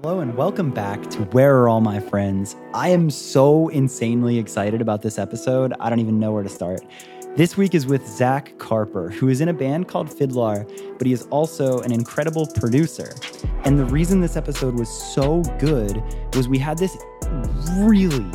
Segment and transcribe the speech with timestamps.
[0.00, 2.54] Hello and welcome back to Where Are All My Friends?
[2.72, 5.74] I am so insanely excited about this episode.
[5.80, 6.82] I don't even know where to start.
[7.34, 11.12] This week is with Zach Carper, who is in a band called FIDLAR, but he
[11.12, 13.12] is also an incredible producer.
[13.64, 16.00] And the reason this episode was so good
[16.36, 16.96] was we had this
[17.78, 18.30] really,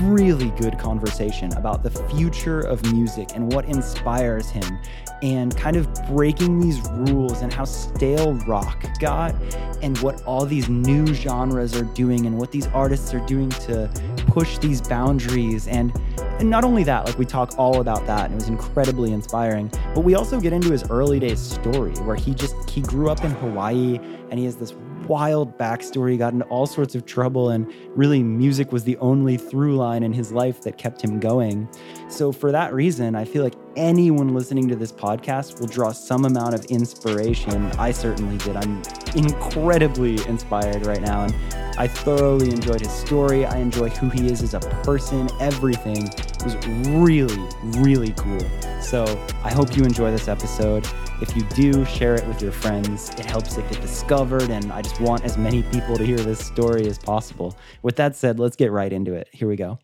[0.00, 4.78] really good conversation about the future of music and what inspires him
[5.22, 9.34] and kind of breaking these rules and how stale rock got
[9.82, 13.90] and what all these new genres are doing and what these artists are doing to
[14.28, 15.92] push these boundaries and
[16.38, 19.72] and not only that, like we talk all about that, and it was incredibly inspiring.
[19.94, 23.24] But we also get into his early days story where he just he grew up
[23.24, 23.98] in Hawaii
[24.30, 24.74] and he has this
[25.08, 26.12] wild backstory.
[26.12, 30.02] He got into all sorts of trouble, and really, music was the only through line
[30.02, 31.68] in his life that kept him going.
[32.08, 36.24] So, for that reason, I feel like anyone listening to this podcast will draw some
[36.24, 37.66] amount of inspiration.
[37.72, 38.56] I certainly did.
[38.56, 38.82] I'm
[39.16, 41.34] incredibly inspired right now, and
[41.78, 43.44] I thoroughly enjoyed his story.
[43.44, 46.08] I enjoy who he is as a person, everything
[46.44, 46.56] was
[46.88, 47.44] really,
[47.78, 48.40] really cool.
[48.80, 49.04] So
[49.44, 50.86] I hope you enjoy this episode.
[51.20, 53.10] If you do, share it with your friends.
[53.10, 56.38] It helps it get discovered, and I just want as many people to hear this
[56.38, 57.56] story as possible.
[57.82, 59.28] With that said, let's get right into it.
[59.32, 59.78] Here we go.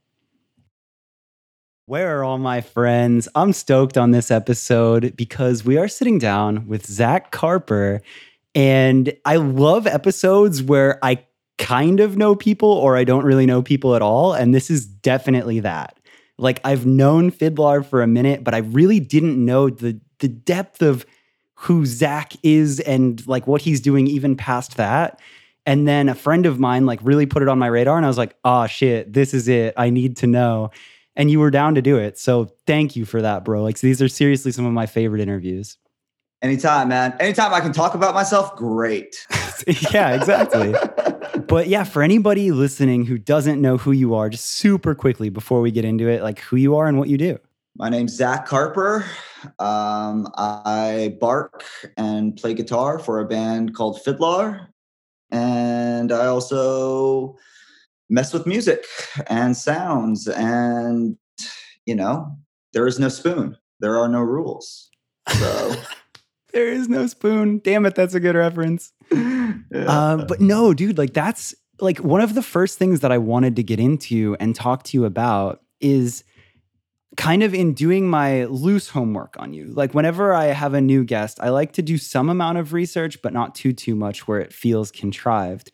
[1.93, 3.29] Where are all my friends?
[3.35, 8.01] I'm stoked on this episode because we are sitting down with Zach Carper.
[8.55, 11.23] And I love episodes where I
[11.59, 14.33] kind of know people or I don't really know people at all.
[14.33, 15.99] And this is definitely that.
[16.39, 20.81] Like I've known FIDLAR for a minute, but I really didn't know the the depth
[20.81, 21.05] of
[21.57, 25.21] who Zach is and like what he's doing even past that.
[25.67, 28.09] And then a friend of mine like really put it on my radar and I
[28.09, 29.75] was like, oh shit, this is it.
[29.77, 30.71] I need to know.
[31.15, 32.19] And you were down to do it.
[32.19, 33.63] So thank you for that, bro.
[33.63, 35.77] Like so these are seriously some of my favorite interviews.
[36.41, 37.15] Anytime, man.
[37.21, 39.27] Anytime I can talk about myself, great.
[39.93, 40.75] yeah, exactly.
[41.47, 45.61] but yeah, for anybody listening who doesn't know who you are, just super quickly before
[45.61, 47.39] we get into it, like who you are and what you do.
[47.77, 49.07] My name's Zach Carper.
[49.59, 51.65] Um, I bark
[51.97, 54.67] and play guitar for a band called FIDLAR.
[55.31, 57.37] And I also
[58.09, 58.85] mess with music
[59.27, 60.29] and sounds.
[60.29, 61.17] And,
[61.87, 62.37] you know,
[62.73, 64.91] there is no spoon, there are no rules.
[65.29, 65.75] So.
[66.53, 67.61] there is no spoon.
[67.63, 68.93] Damn it, that's a good reference.
[69.11, 69.55] yeah.
[69.73, 73.57] uh, but no, dude, like that's like one of the first things that I wanted
[73.57, 76.25] to get into and talk to you about is
[77.17, 79.67] kind of in doing my loose homework on you.
[79.67, 83.21] Like whenever I have a new guest, I like to do some amount of research,
[83.23, 85.71] but not too too much where it feels contrived.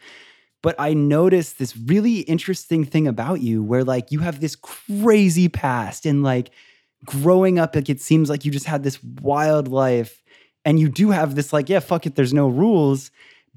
[0.63, 5.49] But I noticed this really interesting thing about you where like you have this crazy
[5.49, 6.51] past and like
[7.05, 10.23] growing up like it seems like you just had this wild life
[10.65, 13.11] and you do have this like yeah, fuck it, there's no rules,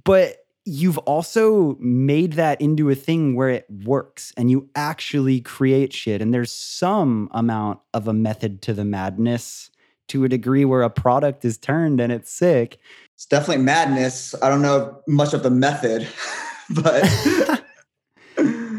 [0.03, 5.91] but you've also made that into a thing where it works and you actually create
[5.91, 6.22] shit.
[6.22, 9.72] And there's some amount of a method to the madness
[10.09, 12.78] to a degree where a product is turned and it's sick.
[13.16, 14.35] It's definitely madness.
[14.41, 16.07] I don't know much of the method,
[16.81, 17.63] but.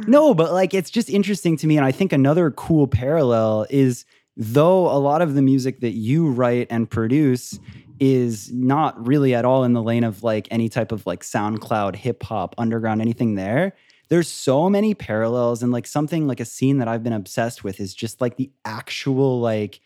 [0.08, 1.76] no, but like it's just interesting to me.
[1.76, 4.04] And I think another cool parallel is
[4.36, 7.58] though a lot of the music that you write and produce
[8.00, 11.94] is not really at all in the lane of like any type of like SoundCloud,
[11.94, 13.75] hip hop, underground, anything there.
[14.09, 17.80] There's so many parallels and like something like a scene that I've been obsessed with
[17.80, 19.80] is just like the actual like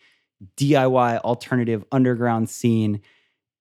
[0.57, 3.01] DIY alternative underground scene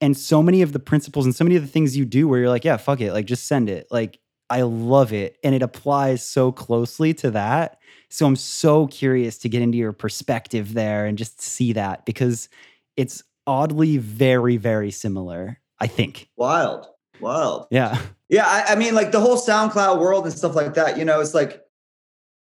[0.00, 2.40] and so many of the principles and so many of the things you do where
[2.40, 3.86] you're like, yeah, fuck it, like just send it.
[3.90, 4.18] Like
[4.48, 7.78] I love it and it applies so closely to that.
[8.08, 12.48] So I'm so curious to get into your perspective there and just see that because
[12.96, 16.28] it's oddly very, very similar, I think.
[16.36, 16.86] Wild.
[17.20, 17.66] Wild.
[17.70, 18.00] Yeah.
[18.28, 18.44] Yeah.
[18.46, 21.34] I, I mean, like the whole SoundCloud world and stuff like that, you know, it's
[21.34, 21.62] like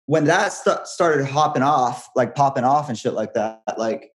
[0.05, 4.11] when that st- started hopping off, like popping off and shit like that, like,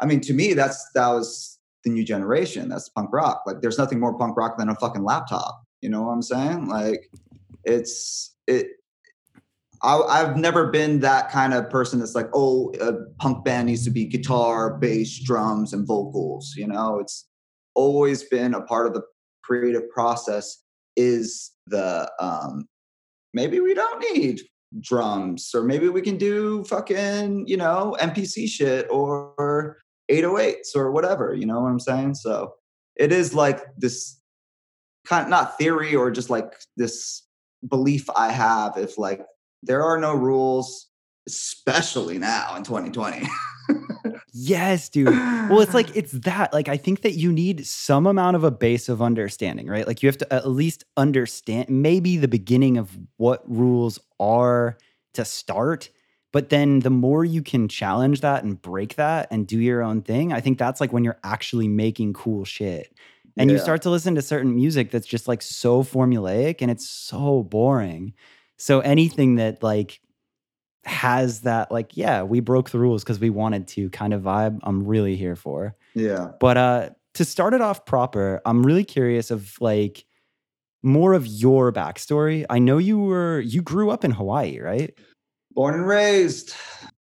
[0.00, 2.68] I mean, to me, that's, that was the new generation.
[2.68, 3.42] That's punk rock.
[3.46, 5.64] Like, there's nothing more punk rock than a fucking laptop.
[5.80, 6.68] You know what I'm saying?
[6.68, 7.10] Like,
[7.64, 8.68] it's, it,
[9.82, 13.84] I, have never been that kind of person that's like, oh, a punk band needs
[13.84, 16.54] to be guitar, bass, drums, and vocals.
[16.56, 17.28] You know, it's
[17.74, 19.02] always been a part of the
[19.44, 20.62] creative process.
[20.96, 22.66] Is the um,
[23.32, 24.40] maybe we don't need
[24.80, 29.78] drums, or maybe we can do fucking you know MPC shit or
[30.10, 31.34] 808s or whatever.
[31.34, 32.14] You know what I'm saying?
[32.16, 32.54] So
[32.96, 34.17] it is like this
[35.08, 37.22] kind of not theory or just like this
[37.66, 39.22] belief I have if like
[39.62, 40.88] there are no rules,
[41.26, 43.26] especially now in 2020.
[44.40, 45.08] Yes, dude.
[45.08, 46.52] Well, it's like it's that.
[46.52, 49.86] Like I think that you need some amount of a base of understanding, right?
[49.86, 54.78] Like you have to at least understand maybe the beginning of what rules are
[55.14, 55.90] to start.
[56.32, 60.02] But then the more you can challenge that and break that and do your own
[60.02, 62.94] thing, I think that's like when you're actually making cool shit.
[63.38, 66.88] And you start to listen to certain music that's just like so formulaic and it's
[66.88, 68.14] so boring.
[68.56, 70.00] So anything that like
[70.84, 74.58] has that like yeah we broke the rules because we wanted to kind of vibe
[74.62, 76.30] i'm really here for yeah.
[76.40, 80.06] but uh to start it off proper i'm really curious of like
[80.82, 84.94] more of your backstory i know you were you grew up in hawaii right
[85.52, 86.54] Born and raised,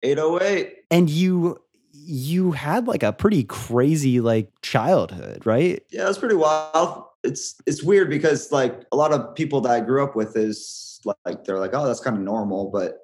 [0.02, 0.72] 808.
[0.90, 1.58] and you
[2.06, 7.04] you had like a pretty crazy like childhood right Yeah, it was pretty wild.
[7.24, 11.00] It's it's weird because like a lot of people that I grew up with is
[11.24, 12.70] like they're like, oh, that's kind of normal.
[12.70, 12.98] But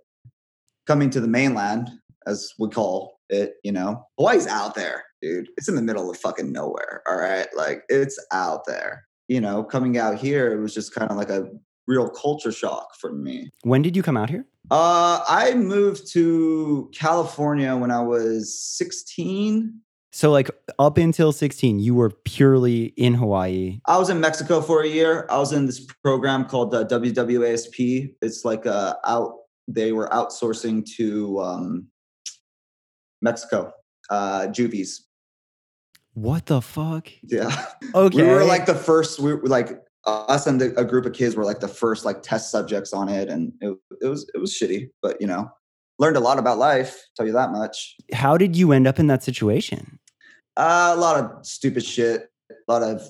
[0.87, 1.90] coming to the mainland,
[2.26, 5.49] as we call it, you know, Hawaii's out there, dude.
[5.56, 7.02] It's in the middle of fucking nowhere.
[7.08, 7.49] All right.
[7.56, 9.04] Like it's out there.
[9.28, 11.49] You know, coming out here, it was just kind of like a
[11.87, 13.50] real culture shock for me.
[13.62, 19.81] when did you come out here Uh, I moved to California when I was 16.
[20.12, 24.82] so like up until 16 you were purely in hawaii I was in Mexico for
[24.82, 25.26] a year.
[25.31, 28.14] I was in this program called uh, WWASP.
[28.23, 29.32] It's like uh, out.
[29.69, 31.88] They were outsourcing to um,
[33.20, 33.73] Mexico,
[34.11, 35.06] uh, juvies.
[36.14, 37.50] what the fuck Yeah,
[37.94, 39.19] okay we were like the first.
[39.20, 39.70] We were like
[40.06, 43.08] us and the, a group of kids were like the first like test subjects on
[43.08, 45.50] it, and it, it was it was shitty, but you know,
[45.99, 47.00] learned a lot about life.
[47.16, 47.96] Tell you that much.
[48.12, 49.99] how did you end up in that situation
[50.56, 53.02] Uh, a lot of stupid shit, a lot of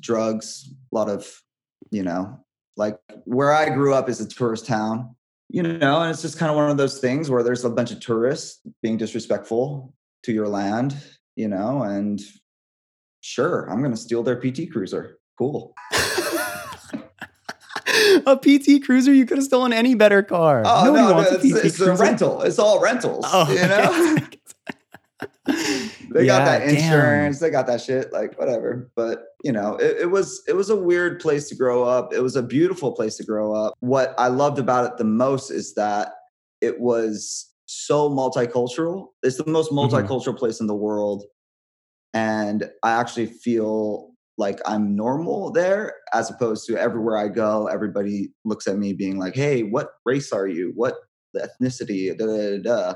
[0.00, 1.42] drugs, a lot of,
[1.90, 2.38] you know,
[2.76, 5.14] like where I grew up is a tourist town,
[5.48, 7.90] you know, and it's just kind of one of those things where there's a bunch
[7.90, 9.92] of tourists being disrespectful
[10.24, 10.94] to your land,
[11.36, 12.20] you know, and
[13.20, 15.18] sure, I'm going to steal their PT Cruiser.
[15.38, 15.74] Cool.
[18.26, 20.62] a PT Cruiser, you could have stolen any better car.
[20.64, 22.42] Oh, Nobody no, wants it's, a PT it's a rental.
[22.42, 24.18] It's all rentals, Oh, you know?
[25.46, 26.68] they Yeah, got that damn.
[26.70, 30.68] insurance they got that shit like whatever but you know it, it was it was
[30.70, 34.14] a weird place to grow up it was a beautiful place to grow up what
[34.18, 36.12] i loved about it the most is that
[36.60, 39.88] it was so multicultural it's the most Mhm.
[39.90, 41.24] multicultural place in the world
[42.14, 48.30] and i actually feel like i'm normal there as opposed to everywhere i go everybody
[48.44, 50.94] looks at me being like hey what race are you what
[51.36, 52.94] ethnicity da, da, da, da.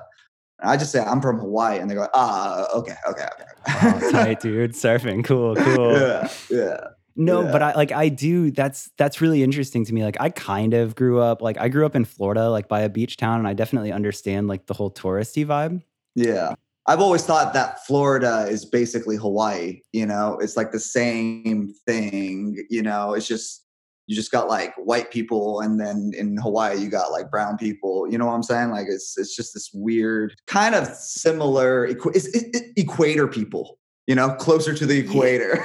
[0.60, 3.44] And I just say I'm from Hawaii, and they go, ah, okay, okay, okay.
[3.82, 4.74] Oh, tight, dude.
[4.74, 5.24] Surfing.
[5.24, 5.92] Cool, cool.
[5.98, 6.76] yeah, yeah.
[7.16, 7.50] No, Yeah.
[7.50, 10.04] but I like I do that's that's really interesting to me.
[10.04, 12.88] Like I kind of grew up like I grew up in Florida, like by a
[12.88, 15.82] beach town, and I definitely understand like the whole touristy vibe.
[16.14, 16.54] Yeah.
[16.86, 19.80] I've always thought that Florida is basically Hawaii.
[19.92, 22.64] You know, it's like the same thing.
[22.70, 23.64] You know, it's just
[24.06, 28.10] you just got like white people, and then in Hawaii you got like brown people.
[28.10, 28.70] You know what I'm saying?
[28.70, 31.84] Like it's it's just this weird kind of similar.
[31.84, 33.78] It's it, it- equator people.
[34.08, 35.64] You know, closer to the equator.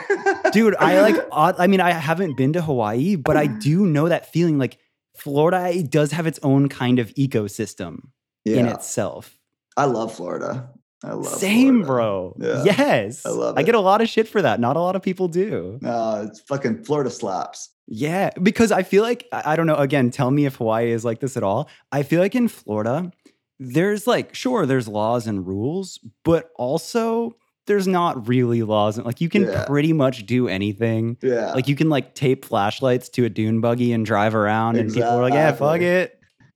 [0.53, 3.59] Dude, I like I mean, I haven't been to Hawaii, but I mm-hmm.
[3.59, 4.77] do know that feeling like
[5.17, 8.09] Florida does have its own kind of ecosystem
[8.45, 9.39] in itself.
[9.75, 10.69] I love Florida.
[11.03, 11.85] I love Same, Florida.
[11.85, 12.37] bro.
[12.39, 12.63] Yeah.
[12.63, 13.25] Yes.
[13.25, 14.59] I love I get a lot of shit for that.
[14.59, 15.77] Not a lot of people do.
[15.81, 17.69] No, it's fucking Florida slaps.
[17.87, 19.75] Yeah, because I feel like I don't know.
[19.75, 21.69] Again, tell me if Hawaii is like this at all.
[21.91, 23.11] I feel like in Florida,
[23.59, 27.35] there's like sure there's laws and rules, but also
[27.67, 28.97] there's not really laws.
[28.97, 29.65] Like you can Yeah.
[29.65, 31.17] pretty much do anything.
[31.21, 31.53] Yeah.
[31.53, 35.09] Like you can like tape flashlights to a dune buggy and drive around, and people
[35.09, 36.13] are like, "Yeah, fuck it."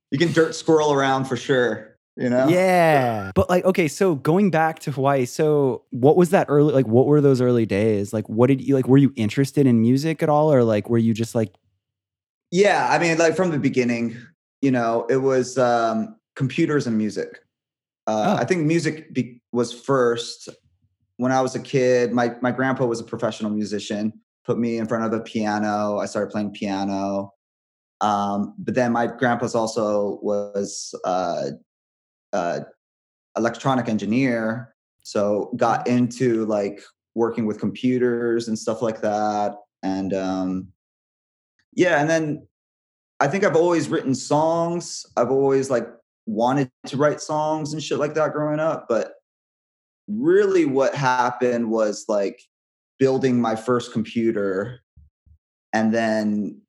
[0.10, 1.91] you can dirt squirrel around for sure.
[2.18, 2.48] You know?
[2.50, 3.32] Yeah.
[3.34, 7.08] But like, okay, so going back to Hawaii, so what was that early like what
[7.08, 8.12] were those early days?
[8.14, 10.98] Like what did you like were you interested in music at all or like were
[10.98, 11.54] you just like
[12.52, 14.18] Yeah, I mean, like from the beginning,
[14.62, 17.40] you know, it was um, computers and music.
[18.08, 18.42] Uh, Oh.
[18.42, 20.50] I think music be- was first.
[21.18, 24.12] When I was a kid, my my grandpa was a professional musician.
[24.44, 26.00] Put me in front of a piano.
[26.00, 27.34] I started playing piano.
[28.02, 31.52] Um, but then my grandpa's also was uh,
[32.34, 32.62] uh,
[33.38, 34.74] electronic engineer,
[35.04, 36.82] so got into like
[37.16, 39.56] working with computers and stuff like that.
[39.84, 40.68] And um,
[41.74, 42.48] yeah, and then
[43.20, 45.06] I think I've always written songs.
[45.18, 45.88] I've always like
[46.26, 48.86] wanted to write songs and shit like that growing up.
[48.88, 49.14] But
[50.08, 52.42] really, what happened was like
[53.00, 54.82] building my first computer
[55.74, 56.62] and then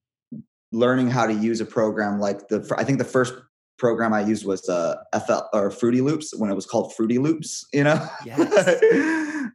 [0.73, 3.35] learning how to use a program like the I think the first
[3.83, 4.95] program I used was uh,
[5.27, 8.09] FL or Fruity Loops when it was called Fruity Loops, you know?
[8.25, 8.81] Yes.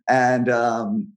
[0.10, 1.13] and um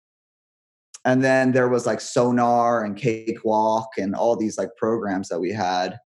[1.04, 5.50] and then there was like Sonar and Cakewalk and all these like programs that we
[5.50, 5.98] had.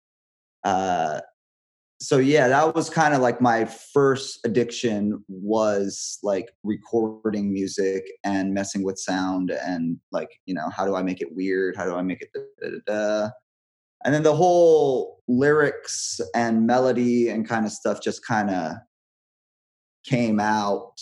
[0.63, 1.19] Uh
[1.99, 8.53] so yeah, that was kind of like my first addiction was like recording music and
[8.53, 11.75] messing with sound and like, you know, how do I make it weird?
[11.75, 13.29] How do I make it da, da, da, da?
[14.03, 18.73] And then the whole lyrics and melody and kind of stuff just kind of
[20.05, 20.95] came out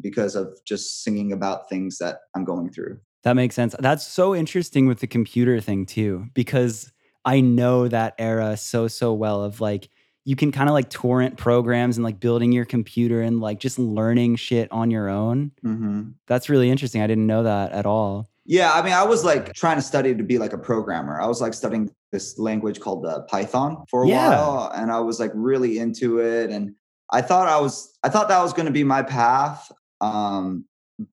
[0.00, 2.98] because of just singing about things that I'm going through.
[3.24, 3.74] That makes sense.
[3.78, 6.92] That's so interesting with the computer thing too, because
[7.24, 9.90] I know that era so, so well of like,
[10.24, 13.78] you can kind of like torrent programs and like building your computer and like just
[13.78, 15.52] learning shit on your own.
[15.64, 16.10] Mm-hmm.
[16.26, 17.02] That's really interesting.
[17.02, 18.30] I didn't know that at all.
[18.44, 21.20] Yeah, I mean, I was like trying to study to be like a programmer.
[21.20, 24.28] I was like studying this language called uh, Python for a Yeah.
[24.30, 26.50] while, and I was like really into it.
[26.50, 26.74] And
[27.12, 29.70] I thought I was, I thought that was going to be my path.
[30.00, 30.64] Um,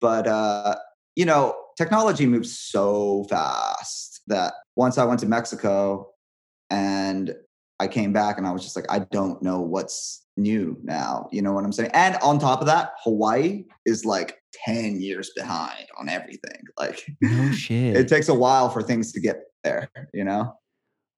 [0.00, 0.76] but uh,
[1.16, 6.11] you know, technology moves so fast that once I went to Mexico
[6.70, 7.35] and
[7.80, 11.28] I came back, and I was just like, I don't know what's new now.
[11.32, 11.90] You know what I'm saying?
[11.94, 16.61] And on top of that, Hawaii is like 10 years behind on everything.
[16.78, 17.97] Like No shit.
[17.97, 20.54] it takes a while for things to get there, you know?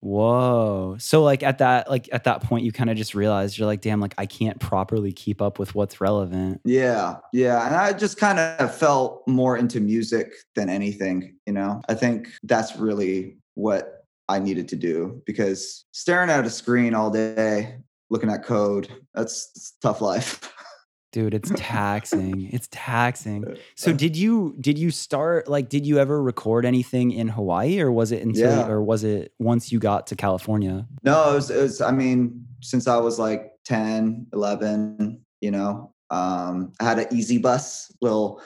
[0.02, 0.96] Whoa.
[0.98, 3.80] So like at that like at that point you kind of just realized you're like
[3.80, 6.60] damn like I can't properly keep up with what's relevant.
[6.64, 7.64] Yeah, yeah.
[7.64, 11.80] And I just kind of felt more into music than anything, you know?
[11.88, 17.10] I think that's really what I needed to do because staring at a screen all
[17.10, 17.76] day,
[18.10, 20.52] looking at code, that's, tough life.
[21.12, 22.48] Dude, it's taxing.
[22.52, 23.44] It's taxing.
[23.76, 27.90] So did you did you start like did you ever record anything in Hawaii or
[27.92, 28.66] was it until Yeah.
[28.66, 30.86] or was it once you got to California?
[31.02, 35.92] No, it was, it was, I mean, since I was like 10, 11, you know,
[36.10, 38.40] um, I had an easy bus, little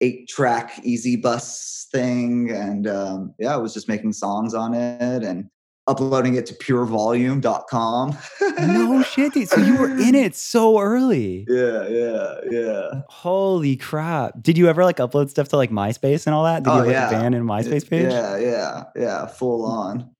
[0.00, 2.50] eight track easy bus thing.
[2.50, 5.48] And um, yeah, I was just making songs on it and
[5.86, 8.16] uploading it to purevolume.com.
[8.60, 9.32] No shit.
[9.34, 9.48] Dude.
[9.48, 11.44] So you were in it so early.
[11.48, 12.90] Yeah, yeah, yeah.
[13.08, 14.40] Holy crap.
[14.42, 16.62] Did you ever like upload stuff to like MySpace and all that?
[16.62, 17.18] Did oh, you Oh, have like yeah.
[17.18, 18.10] a band and MySpace page?
[18.12, 20.10] Yeah, yeah, yeah, full on.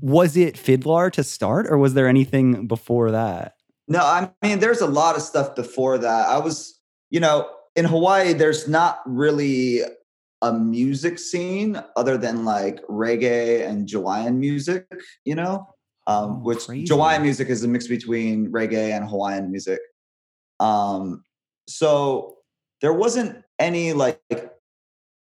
[0.00, 3.54] Was it FIDLAR to start or was there anything before that?
[3.88, 6.28] No, I mean, there's a lot of stuff before that.
[6.28, 6.78] I was,
[7.10, 9.80] you know, in Hawaii, there's not really
[10.42, 14.86] a music scene other than like reggae and Hawaiian music,
[15.24, 15.66] you know,
[16.06, 16.86] um, Oh, which crazy.
[16.92, 19.80] Hawaiian music is a mix between reggae and Hawaiian music.
[20.60, 21.24] Um,
[21.68, 22.36] so
[22.80, 24.20] there wasn't any like,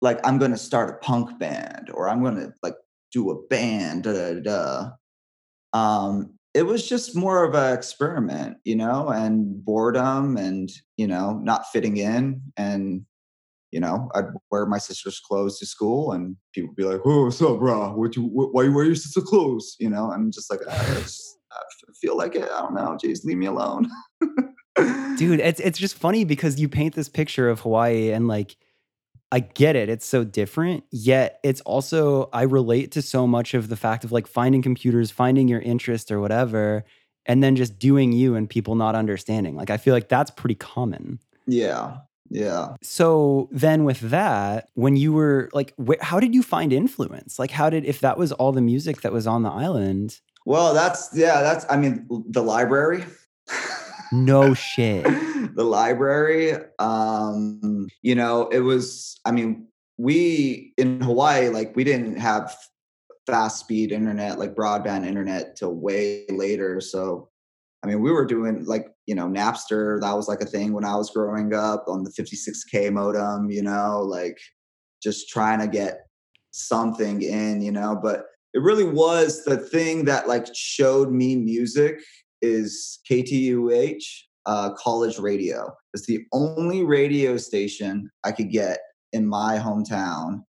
[0.01, 2.75] like I'm going to start a punk band or I'm going to like
[3.11, 4.03] do a band.
[4.03, 4.91] Da, da, da, da.
[5.73, 11.39] Um, it was just more of an experiment, you know, and boredom and, you know,
[11.43, 12.41] not fitting in.
[12.57, 13.05] And,
[13.71, 17.25] you know, I'd wear my sister's clothes to school and people would be like, oh,
[17.25, 17.93] what's up, bro?
[17.93, 19.75] What you, wh- why you wear your sister's clothes?
[19.79, 21.61] You know, I'm just like, I, just, I
[21.99, 22.43] feel like it.
[22.43, 22.97] I don't know.
[23.01, 23.89] Jeez, leave me alone.
[25.17, 28.55] Dude, it's it's just funny because you paint this picture of Hawaii and like
[29.31, 29.89] I get it.
[29.89, 30.83] It's so different.
[30.91, 35.11] Yet it's also I relate to so much of the fact of like finding computers,
[35.11, 36.83] finding your interest or whatever,
[37.25, 39.55] and then just doing you and people not understanding.
[39.55, 41.19] Like I feel like that's pretty common.
[41.47, 41.97] Yeah.
[42.33, 42.75] Yeah.
[42.81, 47.37] So then with that, when you were like wh- how did you find influence?
[47.37, 50.19] Like how did if that was all the music that was on the island?
[50.45, 53.03] Well, that's, yeah, that's, I mean, the library.
[54.13, 55.03] No shit.
[55.55, 56.53] the library.
[56.79, 62.57] Um, you know, it was, I mean, we in Hawaii, like we didn't have
[63.27, 66.81] fast speed internet, like broadband internet till way later.
[66.81, 67.29] So
[67.83, 70.85] I mean, we were doing like, you know, Napster, that was like a thing when
[70.85, 74.37] I was growing up on the 56K modem, you know, like
[75.01, 76.01] just trying to get
[76.51, 81.99] something in, you know, but it really was the thing that like showed me music
[82.41, 84.03] is KTUH
[84.45, 85.73] uh, college radio.
[85.93, 88.79] It's the only radio station I could get
[89.13, 90.43] in my hometown,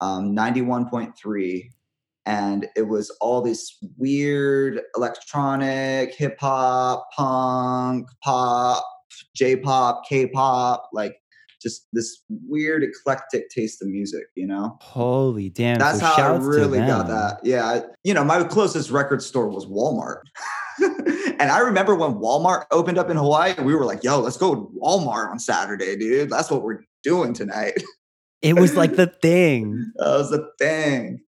[0.00, 1.70] um, 91.3.
[2.26, 8.84] And it was all this weird electronic, hip hop, punk, pop,
[9.36, 11.16] J pop, K pop, like
[11.60, 14.76] just this weird eclectic taste of music, you know?
[14.82, 15.78] Holy damn.
[15.78, 17.40] That's so how I really got that.
[17.42, 17.64] Yeah.
[17.66, 20.20] I- You know, my closest record store was Walmart.
[21.40, 24.54] and I remember when Walmart opened up in Hawaii, we were like, yo, let's go
[24.54, 26.28] to Walmart on Saturday, dude.
[26.30, 27.82] That's what we're doing tonight.
[28.42, 29.90] It was like the thing.
[29.96, 31.20] that was the thing.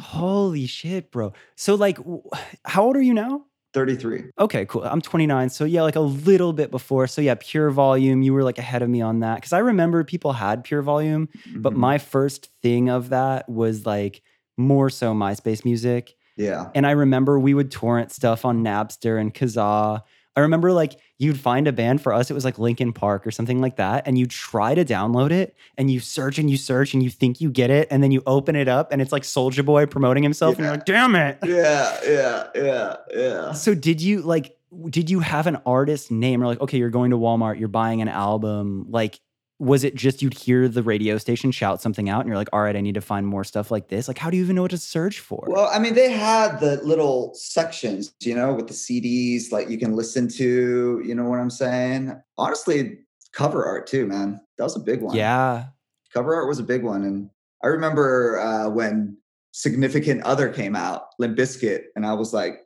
[0.00, 1.32] Holy shit, bro.
[1.56, 2.22] So like w-
[2.64, 3.44] how old are you now?
[3.74, 4.24] 33.
[4.38, 4.84] Okay, cool.
[4.84, 5.50] I'm 29.
[5.50, 7.06] So yeah, like a little bit before.
[7.06, 8.22] So yeah, pure volume.
[8.22, 9.42] You were like ahead of me on that.
[9.42, 11.76] Cause I remember people had pure volume, but Mhm.
[11.76, 14.22] my first thing of that was like
[14.56, 16.14] more so MySpace music.
[16.38, 16.70] yeah.
[16.74, 20.02] And I remember we would torrent stuff on Napster and Kazaa.
[20.36, 23.30] I remember like you'd find a band for us, it was like Linkin Park or
[23.30, 24.06] something like that.
[24.06, 27.40] And you try to download it and you search and you search and you think
[27.40, 27.88] you get it.
[27.90, 30.56] And then you open it up and it's like Soulja Boy promoting himself.
[30.56, 31.38] And you're like, damn it.
[31.42, 33.52] Yeah, yeah, yeah, yeah.
[33.52, 34.56] So did you like
[34.90, 38.02] did you have an artist name or like okay you're going to Walmart you're buying
[38.02, 39.20] an album like
[39.58, 42.60] was it just you'd hear the radio station shout something out and you're like all
[42.60, 44.62] right I need to find more stuff like this like how do you even know
[44.62, 48.68] what to search for Well, I mean, they had the little sections, you know, with
[48.68, 52.20] the CDs, like you can listen to, you know what I'm saying?
[52.36, 52.98] Honestly,
[53.32, 54.40] cover art too, man.
[54.58, 55.16] That was a big one.
[55.16, 55.66] yeah
[56.12, 57.04] Cover art was a big one.
[57.04, 57.30] And
[57.62, 59.18] I remember uh, when
[59.52, 62.60] Significant Other came out, Limp Bizkit, and I was like,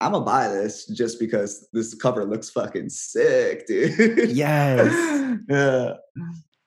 [0.00, 4.30] I'm gonna buy this just because this cover looks fucking sick, dude.
[4.30, 4.92] Yes.
[5.48, 5.94] yeah.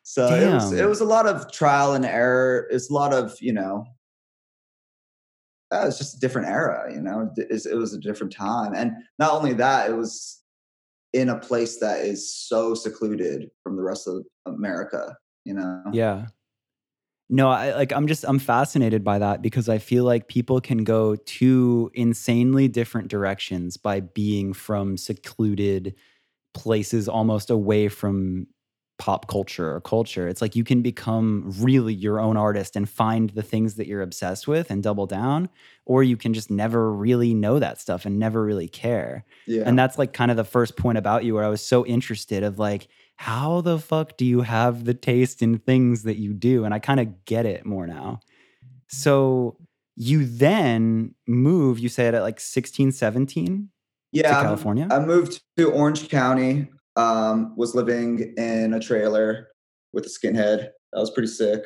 [0.03, 2.67] So it was it was a lot of trial and error.
[2.69, 3.85] It's a lot of, you know,
[5.73, 7.29] uh, it's just a different era, you know.
[7.37, 8.73] It's- it was a different time.
[8.75, 10.41] And not only that, it was
[11.13, 15.83] in a place that is so secluded from the rest of America, you know.
[15.93, 16.25] yeah
[17.31, 20.83] no I like I'm just I'm fascinated by that because I feel like people can
[20.83, 25.95] go two insanely different directions by being from secluded
[26.53, 28.45] places almost away from
[29.01, 30.27] pop culture or culture.
[30.27, 34.03] It's like you can become really your own artist and find the things that you're
[34.03, 35.49] obsessed with and double down,
[35.87, 39.25] or you can just never really know that stuff and never really care.
[39.47, 39.63] Yeah.
[39.65, 42.43] And that's like kind of the first point about you where I was so interested
[42.43, 42.89] of like,
[43.21, 46.65] how the fuck do you have the taste in things that you do?
[46.65, 48.19] And I kind of get it more now.
[48.87, 49.57] So
[49.95, 53.69] you then move, you said at like 16, 17
[54.11, 54.87] yeah, to California?
[54.89, 56.67] I moved to Orange County.
[56.95, 59.49] Um, was living in a trailer
[59.93, 60.69] with a skinhead.
[60.91, 61.61] That was pretty sick.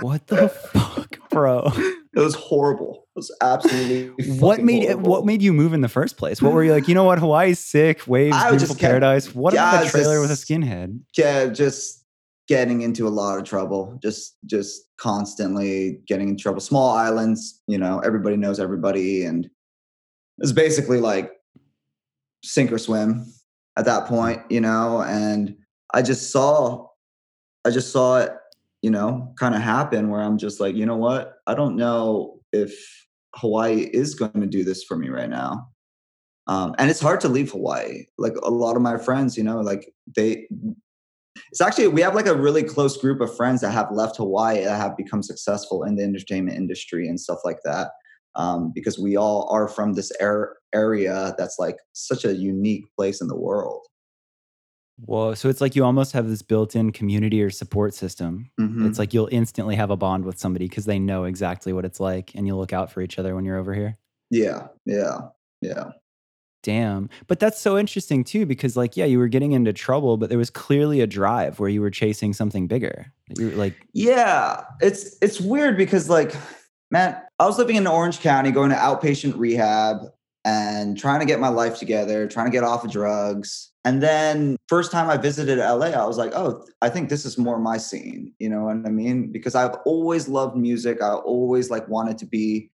[0.00, 1.70] what the fuck, bro?
[2.16, 3.06] It was horrible.
[3.16, 4.08] It was absolutely.
[4.38, 5.10] what made horrible.
[5.10, 6.40] what made you move in the first place?
[6.40, 6.86] What were you like?
[6.88, 7.18] You know what?
[7.18, 8.06] Hawaii's sick.
[8.06, 9.34] Waves, I beautiful just kept- paradise.
[9.34, 11.00] What Yeah, about a it's trailer with a skinhead?
[11.16, 12.04] yeah, just
[12.46, 13.98] getting into a lot of trouble.
[14.02, 16.60] Just just constantly getting in trouble.
[16.60, 19.48] Small islands, you know, everybody knows everybody, and
[20.38, 21.32] it's basically like
[22.44, 23.26] sink or swim
[23.76, 25.02] at that point, you know.
[25.02, 25.56] And
[25.92, 26.86] I just saw,
[27.64, 28.30] I just saw it,
[28.84, 31.38] you know, kind of happen where I'm just like, you know what?
[31.46, 32.74] I don't know if
[33.34, 35.68] Hawaii is going to do this for me right now.
[36.48, 38.04] Um, and it's hard to leave Hawaii.
[38.18, 40.46] Like a lot of my friends, you know, like they
[41.50, 44.64] it's actually we have like a really close group of friends that have left Hawaii
[44.64, 47.88] that have become successful in the entertainment industry and stuff like that.
[48.36, 53.22] Um, because we all are from this air, area that's like such a unique place
[53.22, 53.80] in the world.
[54.96, 55.34] Whoa.
[55.34, 58.50] So it's like you almost have this built-in community or support system.
[58.60, 58.88] Mhm.
[58.88, 61.98] It's like you'll instantly have a bond with somebody because they know exactly what it's
[62.00, 63.96] like and you'll look out for each other when you're over here.
[64.30, 65.18] yeah, yeah,
[65.60, 65.90] yeah.
[66.62, 67.10] Damn.
[67.26, 70.38] But that's so interesting too, because like, yeah, you were getting into trouble, but there
[70.38, 73.12] was clearly a drive where you were chasing something bigger.
[73.38, 76.34] You were like, Yeah, it's it's weird because like,
[76.90, 79.98] man, I was living in Orange County, going to outpatient rehab
[80.44, 83.72] and trying to get my life together, trying to get off of drugs.
[83.84, 87.38] And then first time I visited LA, I was like, oh, I think this is
[87.38, 88.32] more my scene.
[88.38, 89.32] You know what I mean?
[89.32, 91.02] Because I've always loved music.
[91.02, 92.70] I always like wanted to be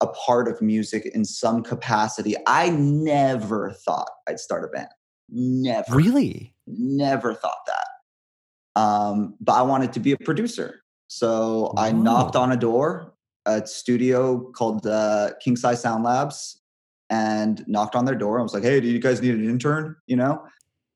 [0.00, 2.34] a part of music in some capacity.
[2.46, 4.88] I never thought I'd start a band.
[5.28, 6.54] Never really?
[6.66, 8.80] never thought that.
[8.80, 10.82] Um, but I wanted to be a producer.
[11.08, 13.14] So I knocked on a door,
[13.46, 16.60] a studio called uh, King Size Sound Labs,
[17.10, 18.38] and knocked on their door.
[18.38, 19.96] I was like, hey, do you guys need an intern?
[20.06, 20.42] You know,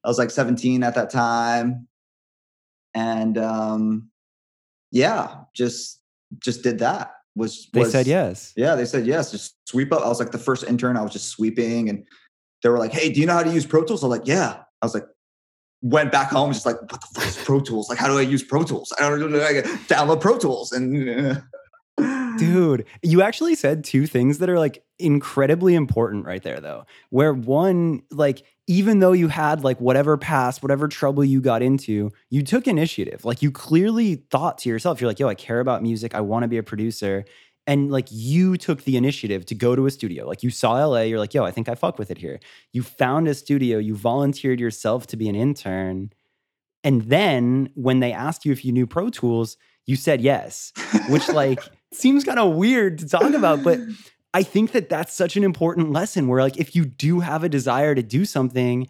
[0.04, 1.86] I was like 17 at that time.
[2.94, 4.10] And um,
[4.90, 6.00] yeah, just
[6.38, 7.12] just did that.
[7.36, 8.52] Was They was- said yes.
[8.56, 9.30] yeah, they said yes.
[9.30, 10.02] Just sweep up.
[10.02, 10.96] I was like the first intern.
[10.96, 12.04] I was just sweeping, and
[12.62, 14.26] they were like, "Hey, do you know how to use Pro Tools?" I was like,
[14.26, 15.04] "Yeah." I was like,
[15.82, 17.88] went back home, just like, "What the fuck is Pro Tools?
[17.88, 18.92] Like, how do I use Pro Tools?
[18.98, 19.38] I don't know.
[19.38, 20.92] Like, download Pro Tools." And
[22.40, 26.84] Dude, you actually said two things that are like incredibly important right there, though.
[27.10, 32.10] Where one, like, even though you had like whatever past, whatever trouble you got into,
[32.30, 33.24] you took initiative.
[33.24, 36.14] Like, you clearly thought to yourself, you're like, yo, I care about music.
[36.14, 37.24] I want to be a producer.
[37.66, 40.26] And like, you took the initiative to go to a studio.
[40.26, 42.40] Like, you saw LA, you're like, yo, I think I fuck with it here.
[42.72, 46.10] You found a studio, you volunteered yourself to be an intern.
[46.82, 50.72] And then when they asked you if you knew Pro Tools, you said yes
[51.08, 51.60] which like
[51.92, 53.80] seems kind of weird to talk about but
[54.34, 57.48] I think that that's such an important lesson where, like, if you do have a
[57.48, 58.86] desire to do something,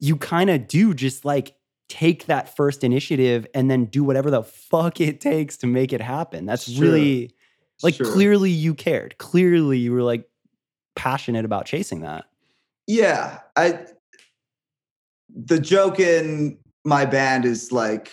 [0.00, 1.54] you kind of do just like
[1.88, 6.00] take that first initiative and then do whatever the fuck it takes to make it
[6.00, 6.44] happen.
[6.44, 6.82] That's Sure.
[6.82, 7.32] really
[7.84, 8.06] like Sure.
[8.06, 9.16] clearly you cared.
[9.18, 10.28] Clearly you were like
[10.96, 12.24] passionate about chasing that.
[12.88, 13.86] Yeah, I.
[15.32, 18.10] The joke in my band is like,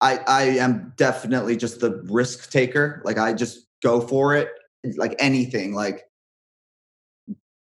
[0.00, 3.02] I I am definitely just the risk taker.
[3.04, 4.48] Like I just go for it,
[4.96, 5.74] like anything.
[5.74, 6.04] Like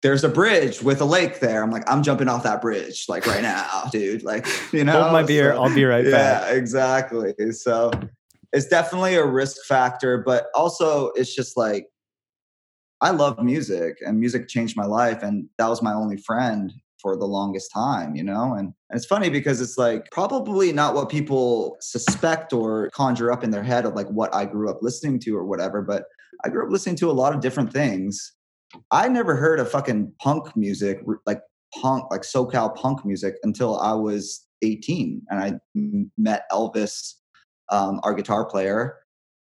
[0.02, 1.62] there's a bridge with a lake there.
[1.62, 4.22] I'm like I'm jumping off that bridge like right now, dude.
[4.22, 5.52] Like you know, Hold my beer.
[5.54, 6.42] so- I'll be right back.
[6.50, 7.34] yeah, exactly.
[7.52, 7.90] So
[8.52, 11.86] it's definitely a risk factor, but also it's just like
[13.00, 17.16] I love music and music changed my life and that was my only friend for
[17.16, 18.54] the longest time, you know?
[18.54, 23.44] And, and it's funny because it's like probably not what people suspect or conjure up
[23.44, 26.04] in their head of like what I grew up listening to or whatever, but
[26.44, 28.32] I grew up listening to a lot of different things.
[28.90, 31.40] I never heard of fucking punk music, like
[31.80, 35.52] punk, like SoCal punk music until I was 18 and I
[36.16, 37.14] met Elvis,
[37.70, 38.96] um, our guitar player.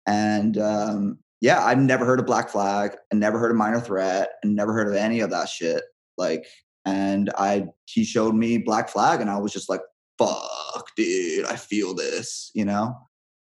[0.06, 4.30] And um, yeah, I've never heard of Black Flag and never heard of Minor Threat
[4.42, 5.82] and never heard of any of that shit.
[6.18, 6.44] Like,
[6.84, 9.80] and I, he showed me Black Flag and I was just like,
[10.18, 12.96] fuck, dude, I feel this, you know?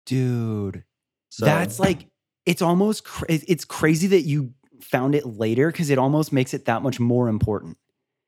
[0.04, 0.84] Dude.
[1.30, 2.06] So That's like
[2.44, 6.66] it's almost cra- it's crazy that you found it later because it almost makes it
[6.66, 7.76] that much more important.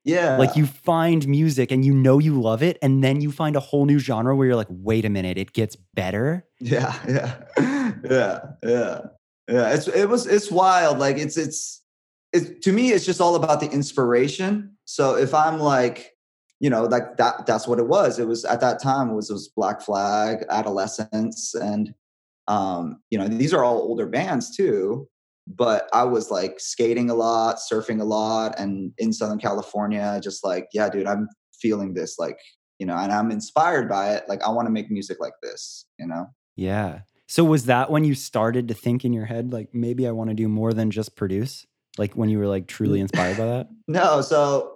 [0.05, 0.37] yeah.
[0.37, 3.61] Like you find music and you know you love it, and then you find a
[3.61, 6.47] whole new genre where you're like, wait a minute, it gets better.
[6.61, 9.01] Yeah, yeah, yeah, yeah,
[9.49, 9.75] yeah.
[9.75, 10.99] It's it was it's wild.
[10.99, 11.83] Like it's it's
[12.33, 12.91] it to me.
[12.91, 14.78] It's just all about the inspiration.
[14.91, 16.17] So if I'm like,
[16.61, 18.19] you know, like that that's what it was.
[18.19, 19.11] It was at that time.
[19.11, 21.93] It was it was Black Flag, Adolescents, and
[22.49, 25.07] um, you know these are all older bands too.
[25.47, 30.43] But I was like skating a lot, surfing a lot, and in Southern California, just
[30.43, 31.29] like, yeah, dude, I'm
[31.61, 32.39] feeling this, like,
[32.79, 34.25] you know, and I'm inspired by it.
[34.27, 36.27] Like, I want to make music like this, you know.
[36.57, 37.01] Yeah.
[37.27, 40.31] So was that when you started to think in your head, like maybe I want
[40.31, 41.67] to do more than just produce?
[41.99, 43.69] Like when you were like truly inspired by that?
[43.91, 44.75] No, so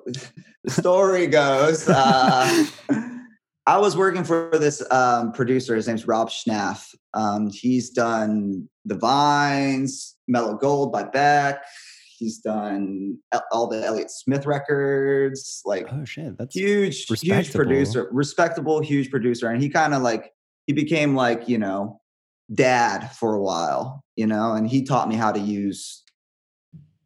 [0.64, 2.64] the story goes uh,
[3.66, 5.76] I was working for this um, producer.
[5.76, 6.94] His name's Rob Schnapf.
[7.14, 11.62] Um, he's done The Vines, Mellow Gold by Beck.
[12.18, 13.18] He's done
[13.50, 19.48] all the Elliott Smith records, like Oh shit, that's huge, huge producer, respectable, huge producer.
[19.48, 20.30] And he kind of like,
[20.66, 22.00] he became like, you know,
[22.54, 26.01] dad for a while, you know, and he taught me how to use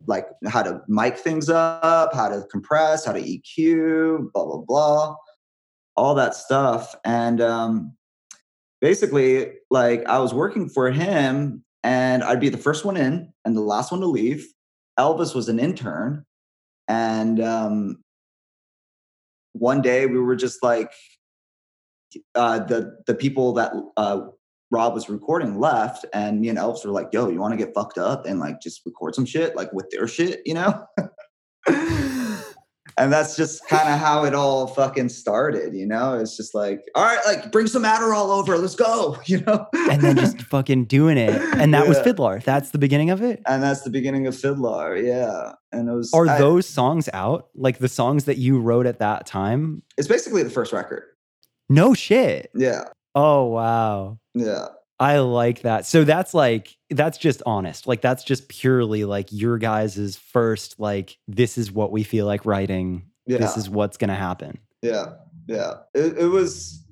[0.07, 5.17] like how to mic things up, how to compress, how to EQ, blah, blah, blah,
[5.97, 6.95] all that stuff.
[7.05, 7.97] And um,
[8.81, 13.57] basically, like I was working for him and I'd be the first one in and
[13.57, 14.47] the last one to leave.
[14.99, 16.25] Elvis was an intern.
[16.89, 18.03] And um,
[19.53, 20.93] one day we were just like,
[22.35, 24.21] uh, the the people that uh,
[24.71, 27.75] Rob was recording left, and me and Elvis were like, "Yo, you want to get
[27.75, 30.85] fucked up and like just record some shit like with their shit, you know?"
[32.99, 36.15] and that's just kind of how it all fucking started, you know.
[36.19, 39.67] It's just like, all right, like bring some Adderall over, let's go, you know.
[39.91, 41.31] and then just fucking doing it.
[41.57, 42.43] And that was FIDLAR.
[42.43, 43.43] That's the beginning of it.
[43.47, 45.53] and that's the beginning of FIDLAR, yeah.
[45.73, 47.49] And it was Are I- those songs out?
[47.55, 49.83] Like the songs that you wrote at that time?
[49.99, 51.03] It's basically the first record,
[51.69, 52.51] No shit.
[52.55, 52.85] yeah,
[53.17, 54.19] Oh wow.
[54.35, 54.67] yeah.
[54.99, 55.85] I like that.
[55.85, 57.87] So that's like that's just honest.
[57.87, 62.47] Like that's just purely like your guys' first like this is what we feel like
[62.47, 63.11] writing.
[63.27, 63.39] Yeah.
[63.39, 64.59] This is what's going to happen.
[64.83, 65.15] Yeah,
[65.47, 65.75] yeah.
[65.95, 66.85] It, it was.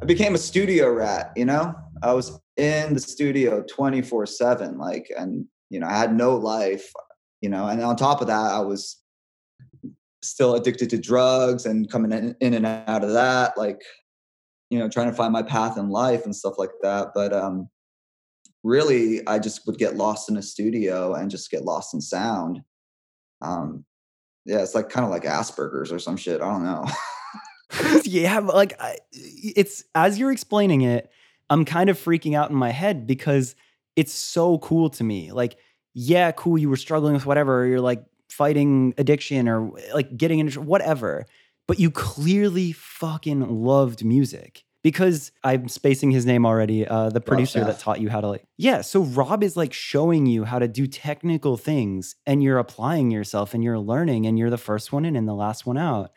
[0.00, 1.32] I became a studio rat.
[1.36, 4.76] You know, I was in the studio twenty four seven.
[4.76, 6.92] Like, and you know, I had no life.
[7.40, 8.98] You know, and on top of that, I was
[10.22, 13.56] still addicted to drugs and coming in, in and out of that.
[13.56, 13.82] Like,
[14.72, 17.08] you know, trying to find my path in life and stuff like that.
[17.14, 17.68] But um,
[18.64, 22.62] really, I just would get lost in a studio and just get lost in sound.
[23.42, 23.84] Um,
[24.46, 26.40] yeah, it's like kind of like Asperger's or some shit.
[26.40, 26.86] I don't know.
[28.04, 31.10] yeah, like I, it's as you're explaining it,
[31.50, 33.54] I'm kind of freaking out in my head because
[33.94, 35.32] it's so cool to me.
[35.32, 35.58] Like,
[35.92, 40.62] yeah, cool, you were struggling with whatever, you're like fighting addiction or like getting into
[40.62, 41.26] whatever,
[41.68, 44.64] but you clearly fucking loved music.
[44.82, 48.42] Because I'm spacing his name already, uh, the producer that taught you how to like,
[48.58, 48.80] yeah.
[48.80, 53.54] So Rob is like showing you how to do technical things, and you're applying yourself,
[53.54, 56.10] and you're learning, and you're the first one in and the last one out.